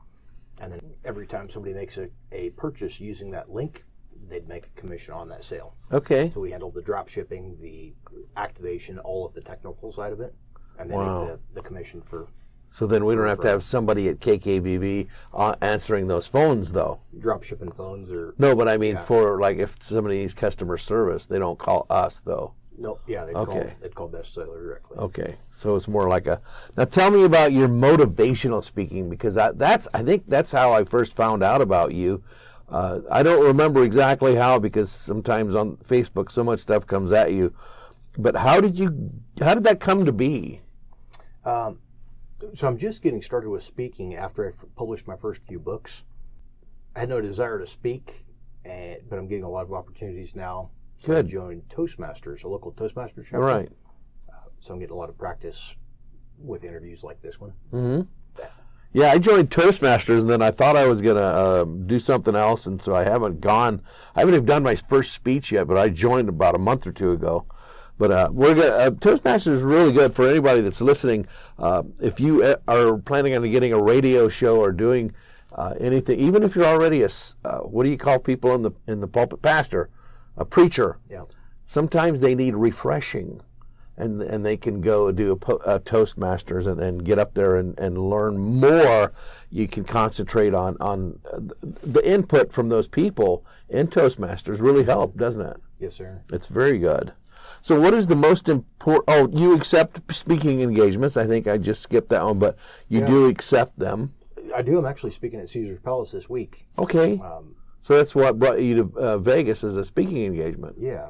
And 0.61 0.71
then 0.71 0.93
every 1.03 1.27
time 1.27 1.49
somebody 1.49 1.73
makes 1.73 1.97
a, 1.97 2.07
a 2.31 2.51
purchase 2.51 3.01
using 3.01 3.31
that 3.31 3.49
link, 3.51 3.83
they'd 4.29 4.47
make 4.47 4.67
a 4.67 4.79
commission 4.79 5.13
on 5.13 5.27
that 5.27 5.43
sale. 5.43 5.75
Okay. 5.91 6.29
So 6.33 6.39
we 6.39 6.51
handle 6.51 6.71
the 6.71 6.81
drop 6.81 7.09
shipping, 7.09 7.57
the 7.59 7.93
activation, 8.37 8.97
all 8.99 9.25
of 9.25 9.33
the 9.33 9.41
technical 9.41 9.91
side 9.91 10.13
of 10.13 10.21
it, 10.21 10.33
and 10.79 10.89
then 10.89 10.97
Wow. 10.99 11.25
make 11.25 11.31
the, 11.33 11.39
the 11.55 11.61
commission 11.67 12.01
for 12.01 12.27
So 12.73 12.87
then 12.87 13.03
we 13.05 13.15
don't 13.15 13.27
have 13.27 13.41
to 13.41 13.49
have 13.49 13.63
somebody 13.63 14.07
at 14.07 14.19
KKVV 14.21 15.07
uh, 15.33 15.55
answering 15.61 16.07
those 16.07 16.25
phones, 16.27 16.71
though. 16.71 16.99
drop 17.19 17.43
shipping 17.43 17.71
phones 17.71 18.09
or 18.09 18.33
No, 18.37 18.55
but 18.55 18.67
I 18.69 18.77
mean, 18.77 18.93
Yeah. 18.95 19.01
for 19.03 19.39
like 19.41 19.57
if 19.57 19.77
somebody 19.83 20.19
needs 20.19 20.33
customer 20.33 20.77
service, 20.77 21.25
they 21.25 21.37
don't 21.37 21.59
call 21.59 21.85
us, 21.89 22.21
though. 22.23 22.53
no, 22.77 22.97
yeah, 23.07 23.25
they'd 23.25 23.33
call 23.33 23.49
Okay. 23.57 23.73
they'd 23.81 23.93
call 23.93 24.07
Best 24.07 24.33
Cellular 24.33 24.63
directly. 24.63 24.97
Okay, 24.97 25.35
so 25.53 25.75
it's 25.75 25.87
more 25.89 26.07
like 26.07 26.27
a. 26.27 26.39
Now, 26.77 26.85
tell 26.85 27.11
me 27.11 27.25
about 27.25 27.51
your 27.51 27.67
motivational 27.67 28.63
speaking 28.63 29.09
because 29.09 29.37
I, 29.37 29.51
that's 29.51 29.87
I 29.93 30.01
think 30.01 30.23
that's 30.27 30.51
how 30.51 30.71
I 30.73 30.83
first 30.85 31.13
found 31.13 31.43
out 31.43 31.61
about 31.61 31.93
you. 31.93 32.23
Uh, 32.69 33.01
I 33.11 33.21
don't 33.21 33.45
remember 33.45 33.83
exactly 33.83 34.35
how 34.35 34.57
because 34.57 34.89
sometimes 34.89 35.55
on 35.55 35.75
Facebook 35.87 36.31
so 36.31 36.41
much 36.41 36.61
stuff 36.61 36.87
comes 36.87 37.11
at 37.11 37.33
you. 37.33 37.53
But 38.17 38.37
how 38.37 38.61
did 38.61 38.79
you? 38.79 39.11
How 39.41 39.53
did 39.55 39.63
that 39.65 39.79
come 39.81 40.05
to 40.05 40.13
be? 40.13 40.61
Um, 41.45 41.79
so 42.53 42.67
I'm 42.67 42.77
just 42.77 43.01
getting 43.01 43.21
started 43.21 43.49
with 43.49 43.63
speaking 43.63 44.15
after 44.15 44.45
I 44.45 44.49
f- 44.49 44.65
published 44.75 45.07
my 45.07 45.15
first 45.15 45.41
few 45.47 45.59
books. 45.59 46.03
I 46.95 46.99
had 47.01 47.09
no 47.09 47.21
desire 47.21 47.59
to 47.59 47.67
speak, 47.67 48.25
and, 48.65 48.97
but 49.09 49.17
I'm 49.17 49.27
getting 49.27 49.43
a 49.43 49.49
lot 49.49 49.63
of 49.63 49.73
opportunities 49.73 50.35
now. 50.35 50.69
So 50.97 51.13
I 51.13 51.15
Good. 51.17 51.27
joined 51.27 51.63
Toastmasters, 51.69 52.43
a 52.43 52.47
local 52.47 52.71
Toastmasters 52.71 53.25
chapter. 53.25 53.39
Right. 53.39 53.69
So 54.59 54.73
I'm 54.73 54.79
getting 54.79 54.93
a 54.93 54.97
lot 54.97 55.09
of 55.09 55.17
practice 55.17 55.75
with 56.37 56.63
interviews 56.65 57.03
like 57.03 57.19
this 57.21 57.39
one. 57.39 57.53
hmm 57.71 58.01
Yeah, 58.93 59.07
I 59.11 59.17
joined 59.17 59.49
Toastmasters, 59.49 60.21
and 60.21 60.29
then 60.29 60.41
I 60.41 60.51
thought 60.51 60.75
I 60.75 60.85
was 60.85 61.01
gonna 61.01 61.61
um, 61.63 61.87
do 61.87 61.97
something 61.99 62.35
else, 62.35 62.65
and 62.67 62.79
so 62.81 62.93
I 62.93 63.03
haven't 63.03 63.41
gone. 63.41 63.81
I 64.15 64.19
haven't 64.19 64.35
even 64.35 64.45
done 64.45 64.63
my 64.63 64.75
first 64.75 65.13
speech 65.13 65.51
yet, 65.51 65.65
but 65.67 65.77
I 65.77 65.89
joined 65.89 66.29
about 66.29 66.55
a 66.55 66.59
month 66.59 66.85
or 66.85 66.91
two 66.91 67.11
ago. 67.11 67.45
But 68.01 68.11
uh, 68.11 68.29
we're 68.31 68.55
gonna, 68.55 68.67
uh, 68.69 68.89
Toastmasters 68.89 69.53
is 69.53 69.61
really 69.61 69.91
good 69.91 70.15
for 70.15 70.27
anybody 70.27 70.61
that's 70.61 70.81
listening. 70.81 71.27
Uh, 71.59 71.83
if 71.99 72.19
you 72.19 72.41
uh, 72.43 72.55
are 72.67 72.97
planning 72.97 73.35
on 73.37 73.47
getting 73.51 73.73
a 73.73 73.79
radio 73.79 74.27
show 74.27 74.57
or 74.59 74.71
doing 74.71 75.13
uh, 75.53 75.75
anything, 75.79 76.19
even 76.19 76.41
if 76.41 76.55
you're 76.55 76.65
already 76.65 77.03
a 77.03 77.09
uh, 77.45 77.59
what 77.59 77.83
do 77.83 77.91
you 77.91 77.97
call 77.99 78.17
people 78.17 78.55
in 78.55 78.63
the 78.63 78.71
in 78.87 79.01
the 79.01 79.07
pulpit 79.07 79.43
pastor, 79.43 79.91
a 80.35 80.43
preacher, 80.43 80.97
Yeah. 81.11 81.25
sometimes 81.67 82.21
they 82.21 82.33
need 82.33 82.55
refreshing 82.55 83.39
and 83.97 84.23
and 84.23 84.43
they 84.43 84.57
can 84.57 84.81
go 84.81 85.11
do 85.11 85.33
a, 85.33 85.35
po- 85.35 85.61
a 85.63 85.79
toastmasters 85.79 86.65
and, 86.65 86.81
and 86.81 87.05
get 87.05 87.19
up 87.19 87.35
there 87.35 87.57
and, 87.57 87.77
and 87.77 87.99
learn 87.99 88.35
more 88.35 89.13
you 89.51 89.67
can 89.67 89.83
concentrate 89.83 90.55
on 90.55 90.75
on 90.79 91.19
the 91.83 92.01
input 92.03 92.51
from 92.51 92.69
those 92.69 92.87
people 92.87 93.45
in 93.69 93.87
toastmasters 93.87 94.59
really 94.59 94.85
help 94.85 95.15
doesn't 95.17 95.41
it 95.45 95.57
Yes, 95.79 95.93
sir. 95.93 96.23
it's 96.31 96.47
very 96.47 96.79
good 96.79 97.13
so 97.61 97.79
what 97.79 97.93
is 97.93 98.07
the 98.07 98.15
most 98.15 98.49
important 98.49 99.03
oh 99.07 99.27
you 99.31 99.53
accept 99.55 99.99
speaking 100.13 100.61
engagements 100.61 101.17
i 101.17 101.25
think 101.25 101.47
i 101.47 101.57
just 101.57 101.81
skipped 101.81 102.09
that 102.09 102.23
one 102.25 102.39
but 102.39 102.57
you 102.89 102.99
Yeah. 103.01 103.07
do 103.07 103.25
accept 103.27 103.77
them 103.79 104.13
I 104.53 104.61
do. 104.61 104.77
I'm 104.77 104.85
actually 104.85 105.11
speaking 105.11 105.39
at 105.39 105.47
Caesar's 105.47 105.79
Palace 105.79 106.11
this 106.11 106.29
week. 106.29 106.67
okay 106.77 107.17
Um, 107.19 107.55
so 107.81 107.95
that's 107.95 108.13
what 108.13 108.37
brought 108.37 108.61
you 108.61 108.75
to 108.83 108.99
uh, 108.99 109.17
vegas 109.17 109.63
as 109.63 109.77
a 109.77 109.85
speaking 109.85 110.25
engagement 110.25 110.75
Yeah. 110.77 111.07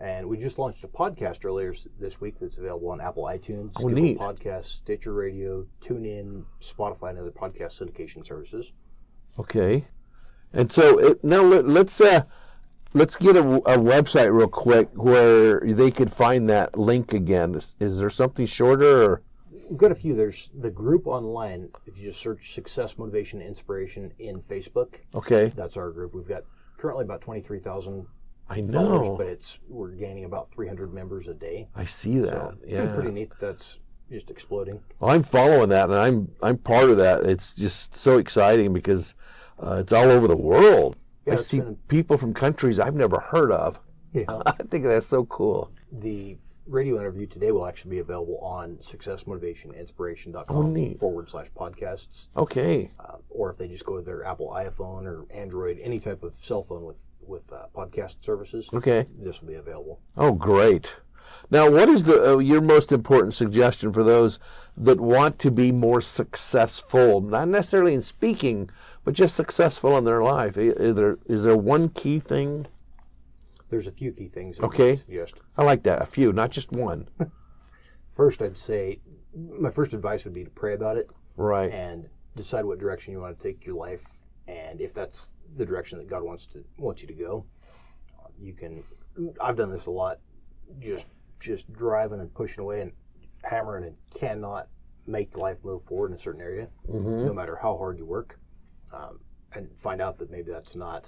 And 0.00 0.28
we 0.28 0.36
just 0.36 0.58
launched 0.58 0.84
a 0.84 0.88
podcast 0.88 1.44
earlier 1.44 1.74
this 1.98 2.20
week 2.20 2.36
that's 2.40 2.56
available 2.58 2.90
on 2.90 3.00
Apple 3.00 3.24
iTunes, 3.24 3.72
Oh, 3.76 3.82
Google 3.88 4.02
neat. 4.02 4.18
Podcasts, 4.18 4.66
Stitcher 4.66 5.12
Radio, 5.12 5.66
TuneIn, 5.80 6.44
Spotify, 6.60 7.10
and 7.10 7.18
other 7.18 7.32
podcast 7.32 7.80
syndication 7.82 8.24
services. 8.24 8.72
Okay, 9.40 9.88
and 10.52 10.70
so 10.70 10.98
it, 10.98 11.24
now 11.24 11.42
let, 11.42 11.66
let's 11.66 12.00
uh, 12.00 12.22
let's 12.94 13.16
get 13.16 13.36
a, 13.36 13.40
a 13.40 13.78
website 13.78 14.32
real 14.32 14.48
quick 14.48 14.88
where 14.94 15.60
they 15.60 15.90
could 15.90 16.12
find 16.12 16.48
that 16.48 16.78
link 16.78 17.12
again. 17.12 17.54
Is, 17.54 17.74
is 17.80 18.00
there 18.00 18.10
something 18.10 18.46
shorter? 18.46 19.02
Or? 19.04 19.22
We've 19.68 19.78
got 19.78 19.92
a 19.92 19.94
few. 19.94 20.14
There's 20.14 20.50
the 20.58 20.70
group 20.70 21.06
online. 21.06 21.68
If 21.86 21.98
you 21.98 22.06
just 22.06 22.20
search 22.20 22.52
Success, 22.54 22.96
Motivation, 22.98 23.42
Inspiration 23.42 24.10
in 24.18 24.40
Facebook, 24.42 24.94
Okay, 25.14 25.52
that's 25.54 25.76
our 25.76 25.90
group. 25.90 26.14
We've 26.14 26.28
got 26.28 26.44
currently 26.78 27.04
about 27.04 27.20
23,000 27.20 28.06
I 28.48 28.62
followers, 28.62 29.08
know. 29.08 29.16
but 29.16 29.26
it's 29.26 29.58
we're 29.68 29.90
gaining 29.90 30.24
about 30.24 30.50
300 30.54 30.94
members 30.94 31.28
a 31.28 31.34
day. 31.34 31.68
I 31.76 31.84
see 31.84 32.18
that. 32.20 32.32
So 32.32 32.54
yeah, 32.66 32.94
pretty 32.94 33.10
neat. 33.10 33.30
That's 33.38 33.78
just 34.10 34.30
exploding. 34.30 34.80
well, 35.00 35.14
I'm 35.14 35.22
following 35.22 35.68
that, 35.68 35.90
and 35.90 35.98
I'm 35.98 36.30
I'm 36.42 36.56
part 36.56 36.88
of 36.88 36.96
that. 36.96 37.24
It's 37.24 37.52
just 37.54 37.94
so 37.94 38.16
exciting 38.16 38.72
because 38.72 39.14
uh, 39.62 39.76
it's 39.80 39.92
all 39.92 40.10
over 40.10 40.26
the 40.26 40.36
world. 40.36 40.96
Yeah, 41.28 41.34
I 41.34 41.36
see 41.36 41.60
been- 41.60 41.76
people 41.88 42.18
from 42.18 42.34
countries 42.34 42.78
I've 42.78 42.94
never 42.94 43.18
heard 43.20 43.52
of. 43.52 43.78
Yeah. 44.12 44.24
I 44.46 44.52
think 44.70 44.84
that's 44.84 45.06
so 45.06 45.24
cool. 45.26 45.70
The 45.92 46.36
radio 46.66 46.98
interview 46.98 47.26
today 47.26 47.50
will 47.52 47.66
actually 47.66 47.92
be 47.92 47.98
available 48.00 48.38
on 48.40 48.76
successmotivationinspiration.com 48.78 50.56
Oh, 50.56 50.62
neat. 50.62 50.98
forward 51.00 51.28
slash 51.30 51.46
podcasts. 51.58 52.28
Okay, 52.36 52.90
Uh, 53.00 53.16
or 53.30 53.50
if 53.50 53.56
they 53.58 53.68
just 53.68 53.84
go 53.84 53.96
to 53.96 54.02
their 54.02 54.24
Apple 54.24 54.50
iPhone 54.50 55.04
or 55.04 55.24
Android, 55.30 55.78
any 55.82 55.98
type 55.98 56.22
of 56.22 56.34
cell 56.38 56.64
phone 56.64 56.84
with, 56.84 56.98
with 57.22 57.50
uh, 57.52 57.66
podcast 57.74 58.16
services, 58.22 58.68
okay. 58.72 59.06
this 59.18 59.40
will 59.40 59.48
be 59.48 59.54
available. 59.54 60.00
Oh, 60.16 60.32
great. 60.32 60.92
Now, 61.50 61.70
what 61.70 61.88
is 61.88 62.04
the 62.04 62.34
uh, 62.34 62.38
your 62.38 62.60
most 62.60 62.92
important 62.92 63.34
suggestion 63.34 63.92
for 63.92 64.02
those 64.04 64.38
that 64.76 65.00
want 65.00 65.38
to 65.40 65.50
be 65.50 65.72
more 65.72 66.00
successful, 66.00 67.20
not 67.20 67.48
necessarily 67.48 67.94
in 67.94 68.00
speaking, 68.00 68.70
but 69.04 69.14
just 69.14 69.34
successful 69.34 69.96
in 69.96 70.04
their 70.04 70.22
life? 70.22 70.56
Is 70.56 70.94
there 70.94 71.18
is 71.26 71.44
there 71.44 71.56
one 71.56 71.88
key 71.90 72.20
thing? 72.20 72.66
There's 73.70 73.86
a 73.86 73.92
few 73.92 74.12
key 74.12 74.28
things 74.28 74.58
Okay. 74.60 74.96
Suggest. 74.96 75.34
I 75.56 75.62
like 75.64 75.82
that. 75.82 76.00
A 76.00 76.06
few, 76.06 76.32
not 76.32 76.50
just 76.50 76.72
one. 76.72 77.08
First, 78.16 78.40
I'd 78.42 78.56
say 78.58 79.00
my 79.34 79.70
first 79.70 79.92
advice 79.92 80.24
would 80.24 80.34
be 80.34 80.42
to 80.42 80.50
pray 80.50 80.74
about 80.74 80.96
it 80.96 81.08
Right. 81.36 81.70
and 81.70 82.08
decide 82.34 82.64
what 82.64 82.78
direction 82.78 83.12
you 83.12 83.20
want 83.20 83.38
to 83.38 83.42
take 83.42 83.64
your 83.66 83.76
life, 83.76 84.18
and 84.48 84.80
if 84.80 84.92
that's 84.94 85.30
the 85.56 85.64
direction 85.64 85.98
that 85.98 86.08
God 86.08 86.22
wants 86.22 86.46
to 86.46 86.64
wants 86.78 87.02
you 87.02 87.08
to 87.08 87.14
go, 87.14 87.44
you 88.40 88.54
can. 88.54 88.82
I've 89.40 89.56
done 89.56 89.70
this 89.70 89.86
a 89.86 89.90
lot, 89.90 90.18
just 90.80 91.06
just 91.40 91.72
driving 91.72 92.20
and 92.20 92.32
pushing 92.34 92.62
away 92.62 92.80
and 92.80 92.92
hammering 93.44 93.84
and 93.84 93.96
cannot 94.14 94.68
make 95.06 95.36
life 95.36 95.56
move 95.64 95.82
forward 95.84 96.10
in 96.10 96.16
a 96.16 96.18
certain 96.18 96.40
area, 96.40 96.68
hmm 96.90 97.24
no 97.24 97.32
matter 97.32 97.56
how 97.60 97.76
hard 97.78 97.98
you 97.98 98.04
work. 98.04 98.38
Um, 98.92 99.20
and 99.54 99.68
find 99.78 100.00
out 100.02 100.18
that 100.18 100.30
maybe 100.30 100.50
that's 100.50 100.76
not. 100.76 101.06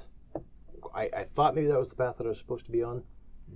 I, 0.95 1.11
I 1.15 1.25
thought 1.25 1.55
maybe 1.55 1.67
that 1.69 1.79
was 1.79 1.89
the 1.91 1.95
path 1.95 2.17
that 2.19 2.25
I 2.25 2.29
was 2.29 2.39
supposed 2.39 2.65
to 2.67 2.73
be 2.73 2.83
on, 2.83 3.03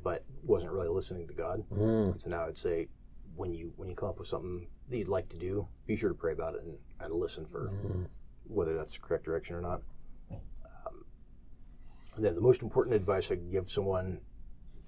but 0.03 0.25
wasn't 0.43 0.73
really 0.73 0.89
listening 0.89 1.27
to 1.29 1.33
God. 1.35 1.65
Mm. 1.73 2.21
So 2.21 2.29
now 2.29 2.47
I'd 2.47 2.59
say, 2.59 2.89
when 3.37 3.53
you 3.55 3.73
when 3.77 3.89
you 3.89 3.95
come 3.97 4.11
up 4.11 4.19
with 4.19 4.29
something 4.29 4.67
that 4.91 4.99
you'd 4.99 5.09
like 5.09 5.29
to 5.31 5.39
do, 5.39 5.67
be 5.87 5.97
sure 5.97 6.11
to 6.11 6.15
pray 6.15 6.33
about 6.33 6.55
it 6.55 6.63
and, 6.65 6.77
and 7.01 7.15
listen 7.15 7.47
for 7.47 7.71
Mm. 7.71 8.07
whether 8.47 8.75
that's 8.75 8.93
the 8.95 9.01
correct 9.01 9.25
direction 9.25 9.57
or 9.57 9.63
not. 9.63 9.81
Um, 10.31 11.05
and 12.17 12.25
then 12.25 12.35
the 12.35 12.41
most 12.43 12.63
important 12.63 12.95
advice 12.95 13.27
I 13.31 13.37
could 13.37 13.51
give 13.51 13.71
someone 13.71 14.21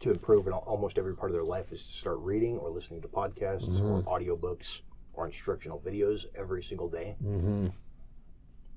to 0.01 0.11
improve 0.11 0.47
in 0.47 0.53
almost 0.53 0.99
every 0.99 1.15
part 1.17 1.31
of 1.31 1.35
their 1.35 1.45
life 1.45 1.73
is 1.73 1.83
to 1.85 1.93
start 1.93 2.19
reading 2.19 2.59
or 2.59 2.71
listening 2.71 3.01
to 3.03 3.09
podcasts 3.09 3.81
or 3.83 4.03
audiobooks 4.03 4.83
or 5.15 5.27
instructional 5.27 5.81
videos 5.81 6.27
every 6.37 6.63
single 6.63 6.89
day 6.89 7.17
Mm-hmm. 7.23 7.69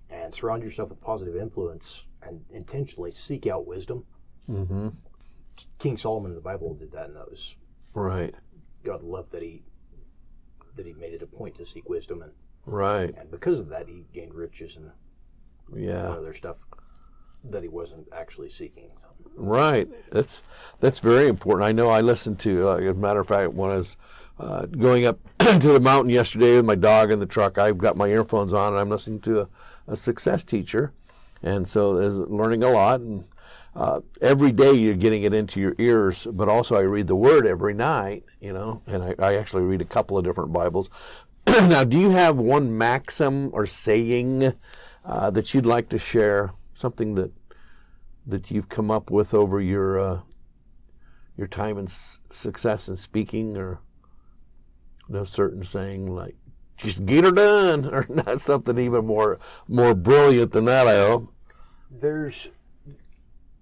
and 0.10 0.34
surround 0.34 0.64
yourself 0.64 0.90
with 0.90 1.02
positive 1.02 1.36
influence 1.36 2.06
and 2.22 2.44
intentionally 2.52 3.12
seek 3.12 3.48
out 3.48 3.68
wisdom. 3.68 4.06
Mm-hmm. 4.50 4.90
King 5.78 5.98
Solomon 5.98 6.32
in 6.32 6.36
the 6.36 6.42
Bible 6.42 6.74
did 6.74 6.92
that, 6.94 7.08
and 7.08 7.16
that 7.16 7.30
was 7.30 7.56
Right. 7.94 8.34
God 8.84 9.04
loved 9.04 9.32
that 9.34 9.42
he 9.42 9.64
that 10.76 10.86
he 10.86 10.94
made 10.94 11.14
it 11.14 11.22
a 11.22 11.28
point 11.28 11.56
to 11.56 11.66
seek 11.66 11.90
wisdom, 11.90 12.22
and, 12.22 12.32
Right. 12.66 13.14
and 13.18 13.30
because 13.30 13.60
of 13.60 13.68
that, 13.70 13.88
he 13.90 14.06
gained 14.14 14.34
riches 14.34 14.78
and 14.78 14.92
Yeah. 15.76 16.10
other 16.12 16.34
stuff 16.34 16.64
that 17.44 17.64
he 17.64 17.70
wasn't 17.70 18.08
actually 18.12 18.50
seeking. 18.50 18.90
Right. 19.36 19.88
That's 20.12 20.42
that's 20.80 21.00
very 21.00 21.28
important. 21.28 21.68
I 21.68 21.72
know. 21.72 21.90
I 21.90 22.02
listened 22.02 22.40
to. 22.40 22.70
Uh, 22.70 22.76
as 22.78 22.92
a 22.92 22.94
matter 22.94 23.22
of 23.22 23.28
fact, 23.28 23.54
when 23.54 23.72
I 23.72 23.78
was 23.78 23.98
uh, 24.40 24.66
going 24.66 25.06
up 25.06 25.20
to 25.40 25.60
the 25.60 25.80
mountain 25.80 26.12
yesterday 26.12 26.58
with 26.58 26.66
my 26.66 26.76
dog 26.76 27.12
in 27.12 27.20
the 27.20 27.26
truck, 27.26 27.58
I've 27.58 27.78
got 27.78 27.96
my 27.96 28.08
earphones 28.08 28.54
on 28.54 28.74
and 28.74 28.80
I'm 28.80 28.90
listening 28.90 29.22
to 29.22 29.42
a, 29.42 29.48
a 29.88 29.96
success 29.96 30.44
teacher, 30.44 30.94
and 31.42 31.68
so 31.68 31.96
there's 31.96 32.18
learning 32.18 32.64
a 32.64 32.70
lot. 32.70 33.00
And 33.00 33.26
uh, 33.76 34.02
every 34.22 34.52
day 34.52 34.74
you're 34.74 34.96
getting 34.96 35.24
it 35.24 35.34
into 35.34 35.62
your 35.62 35.76
ears, 35.78 36.28
but 36.30 36.50
also 36.50 36.76
I 36.76 36.82
read 36.82 37.08
the 37.08 37.16
Word 37.16 37.48
every 37.48 37.74
night. 37.74 38.26
You 38.42 38.54
know, 38.54 38.82
and 38.88 39.04
I, 39.04 39.16
I 39.20 39.36
actually 39.36 39.64
read 39.64 39.82
a 39.82 39.86
couple 39.86 40.18
of 40.18 40.26
different 40.26 40.52
Bibles. 40.52 40.90
now, 41.48 41.86
do 41.86 41.98
you 41.98 42.10
have 42.10 42.38
one 42.38 42.78
maxim 42.78 43.50
or 43.54 43.66
saying 43.66 44.54
uh, 45.06 45.30
that 45.30 45.54
you'd 45.54 45.66
like 45.66 45.88
to 45.90 45.98
share? 45.98 46.52
Something 46.84 47.16
that 47.16 47.34
that 48.26 48.50
you've 48.52 48.70
come 48.70 48.90
up 48.90 49.12
with 49.12 49.34
over 49.34 49.60
your 49.60 50.00
uh, 50.00 50.20
your 51.36 51.48
time 51.48 51.78
and 51.78 51.90
s- 51.90 52.20
success 52.30 52.88
in 52.88 52.96
speaking, 52.96 53.58
or 53.58 53.80
no 55.10 55.26
certain 55.26 55.66
saying 55.66 56.08
like 56.08 56.38
"just 56.78 57.06
get 57.06 57.26
her 57.26 57.32
done," 57.32 57.84
or 57.94 58.06
not 58.08 58.40
something 58.40 58.78
even 58.78 59.06
more 59.06 59.40
more 59.68 59.94
brilliant 59.94 60.54
than 60.54 60.64
that? 60.66 60.88
I 60.88 60.96
hope. 61.06 61.34
There's 61.92 62.48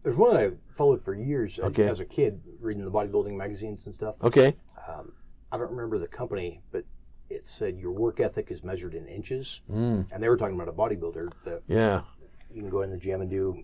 there's 0.03 0.15
one 0.15 0.35
that 0.35 0.43
I 0.43 0.51
followed 0.75 1.03
for 1.03 1.15
years 1.15 1.57
as- 1.57 1.65
Okay. 1.65 1.87
as 1.87 1.99
a 2.01 2.05
kid, 2.05 2.39
reading 2.59 2.85
the 2.85 2.91
bodybuilding 2.91 3.35
magazines 3.35 3.87
and 3.87 3.95
stuff. 3.95 4.13
Okay. 4.21 4.55
Um, 4.87 5.11
I 5.51 5.57
don't 5.57 5.71
remember 5.71 5.97
the 5.97 6.07
company, 6.07 6.61
but 6.71 6.83
it 7.31 7.49
said 7.49 7.79
your 7.79 7.93
work 7.93 8.19
ethic 8.19 8.51
is 8.51 8.63
measured 8.63 8.93
in 8.93 9.07
inches, 9.07 9.61
Mm, 9.71 10.05
and 10.11 10.21
they 10.21 10.29
were 10.29 10.37
talking 10.37 10.53
about 10.55 10.67
a 10.69 10.71
bodybuilder 10.71 11.31
that 11.45 11.63
yeah. 11.67 12.01
You 12.53 12.61
can 12.61 12.69
go 12.69 12.81
in 12.81 12.89
the 12.89 12.97
gym 12.97 13.21
and 13.21 13.29
do, 13.29 13.63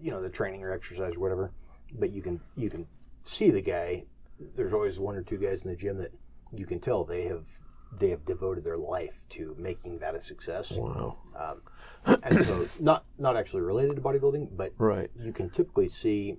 you 0.00 0.10
know, 0.10 0.20
the 0.20 0.28
training 0.30 0.62
or 0.62 0.72
exercise 0.72 1.16
or 1.16 1.20
whatever, 1.20 1.52
but 1.94 2.10
you 2.10 2.22
can 2.22 2.40
you 2.56 2.70
can 2.70 2.86
see 3.24 3.50
the 3.50 3.60
guy. 3.62 4.04
There's 4.56 4.72
always 4.72 4.98
one 4.98 5.14
or 5.14 5.22
two 5.22 5.38
guys 5.38 5.62
in 5.62 5.70
the 5.70 5.76
gym 5.76 5.98
that 5.98 6.12
you 6.54 6.66
can 6.66 6.80
tell 6.80 7.04
they 7.04 7.24
have 7.24 7.44
they 7.98 8.08
have 8.10 8.24
devoted 8.24 8.64
their 8.64 8.78
life 8.78 9.20
to 9.30 9.54
making 9.58 9.98
that 9.98 10.14
a 10.14 10.20
success. 10.20 10.72
Wow. 10.72 11.18
Um, 11.36 12.16
and 12.22 12.44
so 12.44 12.68
not 12.80 13.04
not 13.18 13.36
actually 13.36 13.62
related 13.62 13.96
to 13.96 14.02
bodybuilding, 14.02 14.56
but 14.56 14.72
Right. 14.78 15.10
you 15.18 15.32
can 15.32 15.50
typically 15.50 15.88
see 15.88 16.36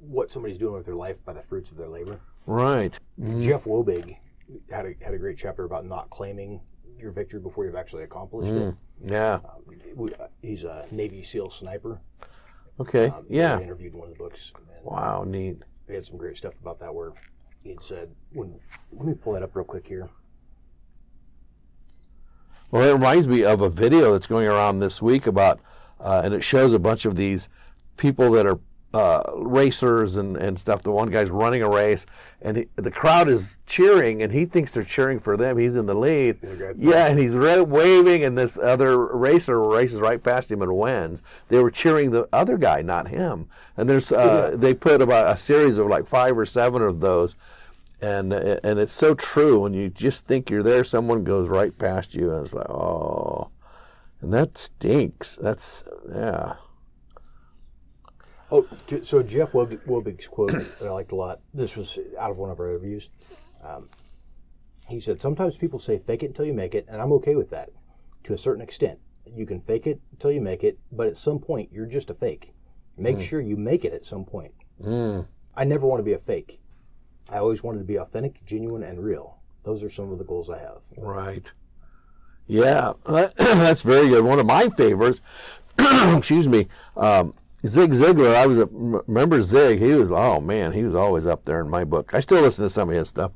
what 0.00 0.30
somebody's 0.30 0.58
doing 0.58 0.74
with 0.74 0.84
their 0.86 0.94
life 0.94 1.16
by 1.24 1.32
the 1.32 1.42
fruits 1.42 1.70
of 1.70 1.76
their 1.76 1.88
labor. 1.88 2.20
Right. 2.46 2.98
Mm, 3.20 3.42
Jeff 3.42 3.64
Wobig 3.64 4.16
had 4.70 4.86
a 4.86 4.94
had 5.04 5.14
a 5.14 5.18
great 5.18 5.38
chapter 5.38 5.64
about 5.64 5.86
not 5.86 6.10
claiming 6.10 6.60
your 6.98 7.10
victory 7.12 7.40
before 7.40 7.64
you've 7.64 7.76
actually 7.76 8.04
accomplished 8.04 8.52
it. 8.54 8.74
Yeah. 9.04 9.34
Um, 9.34 9.40
we, 9.96 10.12
he's 10.42 10.64
a 10.64 10.86
Navy 10.90 11.22
SEAL 11.22 11.50
sniper. 11.50 12.00
Okay. 12.80 13.06
Um, 13.06 13.24
Yeah. 13.28 13.56
I 13.56 13.62
interviewed 13.62 13.94
in 13.94 13.98
one 13.98 14.08
of 14.08 14.14
the 14.14 14.18
books. 14.18 14.52
Wow. 14.82 15.24
Neat. 15.26 15.58
He 15.86 15.94
had 15.94 16.04
some 16.04 16.16
great 16.16 16.36
stuff 16.36 16.54
about 16.60 16.78
that 16.80 16.94
where 16.94 17.12
he 17.62 17.70
had 17.70 17.82
said, 17.82 18.10
when, 18.32 18.58
let 18.92 19.06
me 19.06 19.14
pull 19.14 19.32
that 19.34 19.42
up 19.42 19.54
real 19.54 19.64
quick 19.64 19.86
here. 19.86 20.08
Well, 22.70 22.82
it 22.82 22.92
reminds 22.92 23.28
me 23.28 23.44
of 23.44 23.60
a 23.60 23.70
video 23.70 24.12
that's 24.12 24.26
going 24.26 24.46
around 24.48 24.80
this 24.80 25.00
week 25.00 25.26
about, 25.26 25.60
uh, 26.00 26.22
and 26.24 26.34
it 26.34 26.42
shows 26.42 26.72
a 26.72 26.78
bunch 26.78 27.04
of 27.04 27.14
these 27.14 27.48
people 27.96 28.32
that 28.32 28.46
are 28.46 28.58
uh, 28.96 29.22
racers 29.34 30.16
and, 30.16 30.38
and 30.38 30.58
stuff. 30.58 30.82
The 30.82 30.90
one 30.90 31.10
guy's 31.10 31.28
running 31.28 31.60
a 31.60 31.68
race, 31.68 32.06
and 32.40 32.56
he, 32.56 32.68
the 32.76 32.90
crowd 32.90 33.28
is 33.28 33.58
cheering, 33.66 34.22
and 34.22 34.32
he 34.32 34.46
thinks 34.46 34.70
they're 34.70 34.84
cheering 34.84 35.20
for 35.20 35.36
them. 35.36 35.58
He's 35.58 35.76
in 35.76 35.84
the 35.84 35.94
lead. 35.94 36.38
Yeah, 36.78 37.06
and 37.06 37.18
he's 37.18 37.32
ra- 37.32 37.60
waving, 37.62 38.24
and 38.24 38.38
this 38.38 38.56
other 38.56 39.06
racer 39.14 39.60
races 39.60 40.00
right 40.00 40.22
past 40.22 40.50
him 40.50 40.62
and 40.62 40.74
wins. 40.74 41.22
They 41.48 41.58
were 41.58 41.70
cheering 41.70 42.10
the 42.10 42.26
other 42.32 42.56
guy, 42.56 42.80
not 42.80 43.08
him. 43.08 43.48
And 43.76 43.86
there's 43.86 44.10
uh, 44.12 44.52
they 44.56 44.72
put 44.72 45.02
about 45.02 45.34
a 45.34 45.36
series 45.36 45.76
of 45.76 45.88
like 45.88 46.06
five 46.06 46.38
or 46.38 46.46
seven 46.46 46.80
of 46.80 47.00
those, 47.00 47.36
and 48.00 48.32
and 48.32 48.78
it's 48.78 48.94
so 48.94 49.14
true. 49.14 49.60
When 49.60 49.74
you 49.74 49.90
just 49.90 50.24
think 50.26 50.48
you're 50.48 50.62
there, 50.62 50.84
someone 50.84 51.22
goes 51.22 51.50
right 51.50 51.76
past 51.76 52.14
you, 52.14 52.32
and 52.32 52.44
it's 52.44 52.54
like, 52.54 52.70
oh, 52.70 53.50
and 54.22 54.32
that 54.32 54.56
stinks. 54.56 55.36
That's 55.38 55.84
yeah. 56.08 56.54
Oh, 58.50 58.66
so 59.02 59.22
Jeff 59.22 59.52
Wobig, 59.52 59.84
Wobig's 59.86 60.28
quote 60.28 60.52
that 60.52 60.86
I 60.86 60.90
liked 60.90 61.12
a 61.12 61.16
lot. 61.16 61.40
This 61.52 61.76
was 61.76 61.98
out 62.18 62.30
of 62.30 62.38
one 62.38 62.50
of 62.50 62.60
our 62.60 62.68
interviews. 62.68 63.10
Um, 63.64 63.88
he 64.88 65.00
said, 65.00 65.20
"Sometimes 65.20 65.56
people 65.56 65.78
say 65.78 65.98
fake 65.98 66.22
it 66.22 66.26
until 66.26 66.44
you 66.44 66.54
make 66.54 66.74
it, 66.74 66.86
and 66.88 67.02
I'm 67.02 67.12
okay 67.14 67.34
with 67.34 67.50
that 67.50 67.70
to 68.24 68.34
a 68.34 68.38
certain 68.38 68.62
extent. 68.62 68.98
You 69.26 69.46
can 69.46 69.60
fake 69.60 69.86
it 69.86 70.00
until 70.12 70.30
you 70.30 70.40
make 70.40 70.62
it, 70.62 70.78
but 70.92 71.08
at 71.08 71.16
some 71.16 71.40
point 71.40 71.70
you're 71.72 71.86
just 71.86 72.10
a 72.10 72.14
fake. 72.14 72.54
Make 72.96 73.20
sure 73.20 73.40
you 73.40 73.56
make 73.56 73.84
it 73.84 73.92
at 73.92 74.06
some 74.06 74.24
point. 74.24 74.52
Mm. 74.82 75.26
I 75.54 75.64
never 75.64 75.86
want 75.86 76.00
to 76.00 76.04
be 76.04 76.14
a 76.14 76.18
fake. 76.18 76.60
I 77.28 77.38
always 77.38 77.62
wanted 77.62 77.78
to 77.78 77.84
be 77.84 77.96
authentic, 77.96 78.44
genuine, 78.46 78.82
and 78.82 79.02
real. 79.02 79.38
Those 79.64 79.82
are 79.82 79.90
some 79.90 80.12
of 80.12 80.18
the 80.18 80.24
goals 80.24 80.48
I 80.48 80.58
have. 80.58 80.78
Right. 80.96 81.44
Yeah, 82.46 82.92
that's 83.04 83.82
very 83.82 84.08
good. 84.08 84.24
One 84.24 84.38
of 84.38 84.46
my 84.46 84.68
favorites, 84.68 85.20
excuse 85.78 86.46
me, 86.46 86.68
um, 86.96 87.34
Zig 87.64 87.92
Ziglar. 87.92 88.34
I 88.34 88.46
was 88.46 88.58
a, 88.58 88.66
remember 88.70 89.42
Zig. 89.42 89.78
He 89.78 89.92
was 89.94 90.10
oh 90.10 90.40
man, 90.40 90.72
he 90.72 90.82
was 90.82 90.94
always 90.94 91.26
up 91.26 91.44
there 91.44 91.60
in 91.60 91.70
my 91.70 91.84
book. 91.84 92.12
I 92.12 92.20
still 92.20 92.42
listen 92.42 92.64
to 92.64 92.70
some 92.70 92.88
of 92.90 92.96
his 92.96 93.08
stuff. 93.08 93.32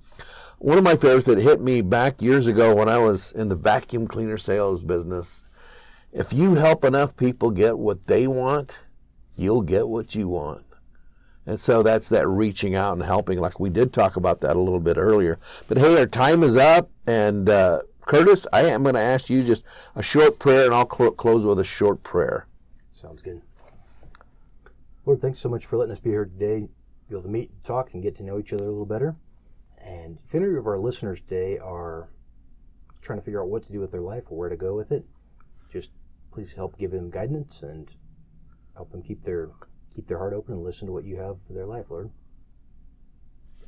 One 0.58 0.76
of 0.76 0.84
my 0.84 0.96
favorites 0.96 1.26
that 1.26 1.38
hit 1.38 1.60
me 1.60 1.80
back 1.80 2.20
years 2.20 2.46
ago 2.46 2.74
when 2.74 2.88
I 2.88 2.98
was 2.98 3.32
in 3.32 3.48
the 3.48 3.56
vacuum 3.56 4.06
cleaner 4.06 4.36
sales 4.36 4.82
business. 4.82 5.46
If 6.12 6.32
you 6.32 6.56
help 6.56 6.84
enough 6.84 7.16
people 7.16 7.50
get 7.50 7.78
what 7.78 8.06
they 8.06 8.26
want, 8.26 8.72
you'll 9.36 9.62
get 9.62 9.88
what 9.88 10.14
you 10.14 10.28
want. 10.28 10.64
And 11.46 11.60
so 11.60 11.82
that's 11.82 12.08
that 12.10 12.28
reaching 12.28 12.74
out 12.74 12.92
and 12.92 13.02
helping, 13.02 13.40
like 13.40 13.58
we 13.58 13.70
did 13.70 13.92
talk 13.92 14.16
about 14.16 14.40
that 14.42 14.56
a 14.56 14.60
little 14.60 14.80
bit 14.80 14.98
earlier. 14.98 15.38
But 15.66 15.78
hey, 15.78 15.98
our 15.98 16.06
time 16.06 16.42
is 16.42 16.56
up, 16.56 16.90
and 17.06 17.48
uh, 17.48 17.80
Curtis, 18.02 18.46
I 18.52 18.66
am 18.66 18.82
going 18.82 18.96
to 18.96 19.00
ask 19.00 19.30
you 19.30 19.42
just 19.42 19.64
a 19.96 20.02
short 20.02 20.38
prayer, 20.38 20.66
and 20.66 20.74
I'll 20.74 20.88
cl- 20.88 21.12
close 21.12 21.44
with 21.44 21.58
a 21.58 21.64
short 21.64 22.02
prayer. 22.02 22.46
Sounds 22.92 23.22
good. 23.22 23.40
Lord, 25.10 25.20
thanks 25.20 25.40
so 25.40 25.48
much 25.48 25.66
for 25.66 25.76
letting 25.76 25.90
us 25.90 25.98
be 25.98 26.10
here 26.10 26.24
today, 26.24 26.60
be 26.60 27.14
able 27.16 27.22
to 27.22 27.28
meet, 27.28 27.64
talk, 27.64 27.94
and 27.94 28.00
get 28.00 28.14
to 28.14 28.22
know 28.22 28.38
each 28.38 28.52
other 28.52 28.62
a 28.62 28.68
little 28.68 28.86
better. 28.86 29.16
And 29.84 30.20
if 30.24 30.32
any 30.36 30.54
of 30.54 30.68
our 30.68 30.78
listeners 30.78 31.20
today 31.20 31.58
are 31.58 32.10
trying 33.02 33.18
to 33.18 33.24
figure 33.24 33.42
out 33.42 33.48
what 33.48 33.64
to 33.64 33.72
do 33.72 33.80
with 33.80 33.90
their 33.90 34.02
life 34.02 34.22
or 34.30 34.38
where 34.38 34.48
to 34.48 34.56
go 34.56 34.76
with 34.76 34.92
it, 34.92 35.04
just 35.72 35.90
please 36.32 36.52
help 36.52 36.78
give 36.78 36.92
them 36.92 37.10
guidance 37.10 37.64
and 37.64 37.90
help 38.76 38.92
them 38.92 39.02
keep 39.02 39.24
their 39.24 39.50
keep 39.92 40.06
their 40.06 40.18
heart 40.18 40.32
open 40.32 40.54
and 40.54 40.62
listen 40.62 40.86
to 40.86 40.92
what 40.92 41.02
you 41.04 41.16
have 41.16 41.38
for 41.44 41.54
their 41.54 41.66
life, 41.66 41.86
Lord. 41.90 42.12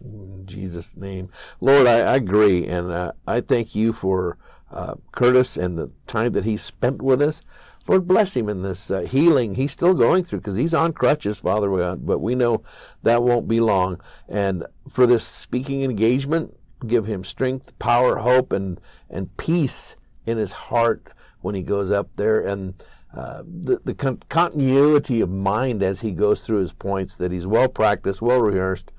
In 0.01 0.47
Jesus' 0.47 0.97
name. 0.97 1.29
Lord, 1.61 1.89
I, 1.89 2.03
I 2.03 2.15
agree, 2.15 2.69
and 2.69 2.93
uh, 2.93 3.13
I 3.27 3.41
thank 3.41 3.75
you 3.75 3.93
for 3.93 4.39
uh, 4.71 4.95
Curtis 5.11 5.57
and 5.57 5.77
the 5.77 5.91
time 6.07 6.35
that 6.35 6.45
he 6.45 6.57
spent 6.57 7.03
with 7.03 7.21
us. 7.21 7.43
Lord, 7.89 8.07
bless 8.07 8.37
him 8.37 8.49
in 8.49 8.63
this 8.63 8.91
uh, 8.91 9.01
healing 9.01 9.55
he's 9.57 9.73
still 9.73 9.95
going 9.95 10.23
through 10.23 10.39
because 10.39 10.57
he's 10.57 10.75
on 10.75 10.93
crutches, 10.93 11.39
Father 11.39 11.69
God, 11.77 12.07
but 12.07 12.21
we 12.21 12.35
know 12.35 12.63
that 13.03 13.23
won't 13.23 13.49
be 13.49 13.61
long. 13.61 14.01
And 14.29 14.65
for 14.89 15.07
this 15.07 15.25
speaking 15.25 15.83
engagement, 15.83 16.57
give 16.87 17.07
him 17.07 17.25
strength, 17.25 17.77
power, 17.79 18.19
hope, 18.19 18.53
and, 18.53 18.81
and 19.11 19.37
peace 19.37 19.97
in 20.27 20.39
his 20.39 20.53
heart 20.53 21.09
when 21.41 21.55
he 21.55 21.63
goes 21.63 21.91
up 21.91 22.09
there. 22.17 22.41
And 22.41 22.75
uh, 23.15 23.43
the, 23.45 23.81
the 23.85 23.95
con- 23.95 24.23
continuity 24.29 25.21
of 25.21 25.31
mind 25.31 25.83
as 25.83 26.01
he 26.01 26.13
goes 26.13 26.41
through 26.41 26.61
his 26.61 26.73
points, 26.73 27.17
that 27.17 27.33
he's 27.33 27.47
well 27.47 27.69
practiced, 27.69 28.23
well 28.23 28.41
rehearsed, 28.41 28.91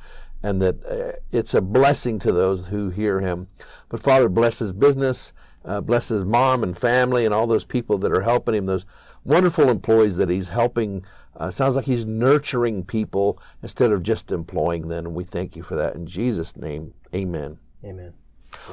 and 0.41 0.62
that 0.62 0.86
uh, 0.86 1.17
it's 1.32 1.54
a 1.54 1.62
blessing 1.62 2.19
to 2.19 2.32
those 2.32 2.67
who 2.67 2.89
hear 2.89 3.22
him. 3.22 3.48
But 3.89 4.04
Father, 4.04 4.30
bless 4.30 4.60
his 4.60 4.74
business 4.74 5.33
Uh, 5.65 5.82
bless 5.82 6.10
his 6.10 6.26
mom 6.26 6.63
and 6.63 6.78
family 6.78 7.26
and 7.26 7.34
all 7.34 7.47
those 7.47 7.63
people 7.63 7.97
that 7.99 8.12
are 8.12 8.21
helping 8.21 8.56
him, 8.56 8.65
those 8.65 8.86
wonderful 9.23 9.69
employees 9.69 10.17
that 10.17 10.30
he's 10.30 10.49
helping. 10.49 11.06
Uh, 11.38 11.49
sounds 11.49 11.76
like 11.76 11.86
he's 11.86 12.06
nurturing 12.06 12.84
people 12.84 13.39
instead 13.62 13.91
of 13.91 14.04
just 14.04 14.32
employing 14.32 14.88
them. 14.88 15.06
And 15.06 15.15
we 15.15 15.23
thank 15.23 15.56
you 15.56 15.63
for 15.63 15.76
that. 15.76 15.95
In 15.95 16.06
Jesus' 16.06 16.56
name, 16.58 16.93
amen. 17.15 17.58
Amen. 17.84 18.13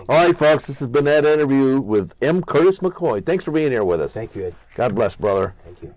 All 0.09 0.27
right, 0.27 0.37
folks, 0.37 0.67
this 0.67 0.79
has 0.81 0.89
been 0.89 1.05
that 1.05 1.25
interview 1.25 1.81
with 1.81 2.13
M. 2.21 2.43
Curtis 2.43 2.81
McCoy. 2.81 3.25
Thanks 3.25 3.45
for 3.45 3.51
being 3.51 3.71
here 3.71 3.85
with 3.85 4.01
us. 4.01 4.13
Thank 4.13 4.35
you, 4.35 4.47
Ed. 4.47 4.55
God 4.75 4.95
bless, 4.95 5.17
brother. 5.17 5.55
Thank 5.65 5.83
you. 5.83 5.95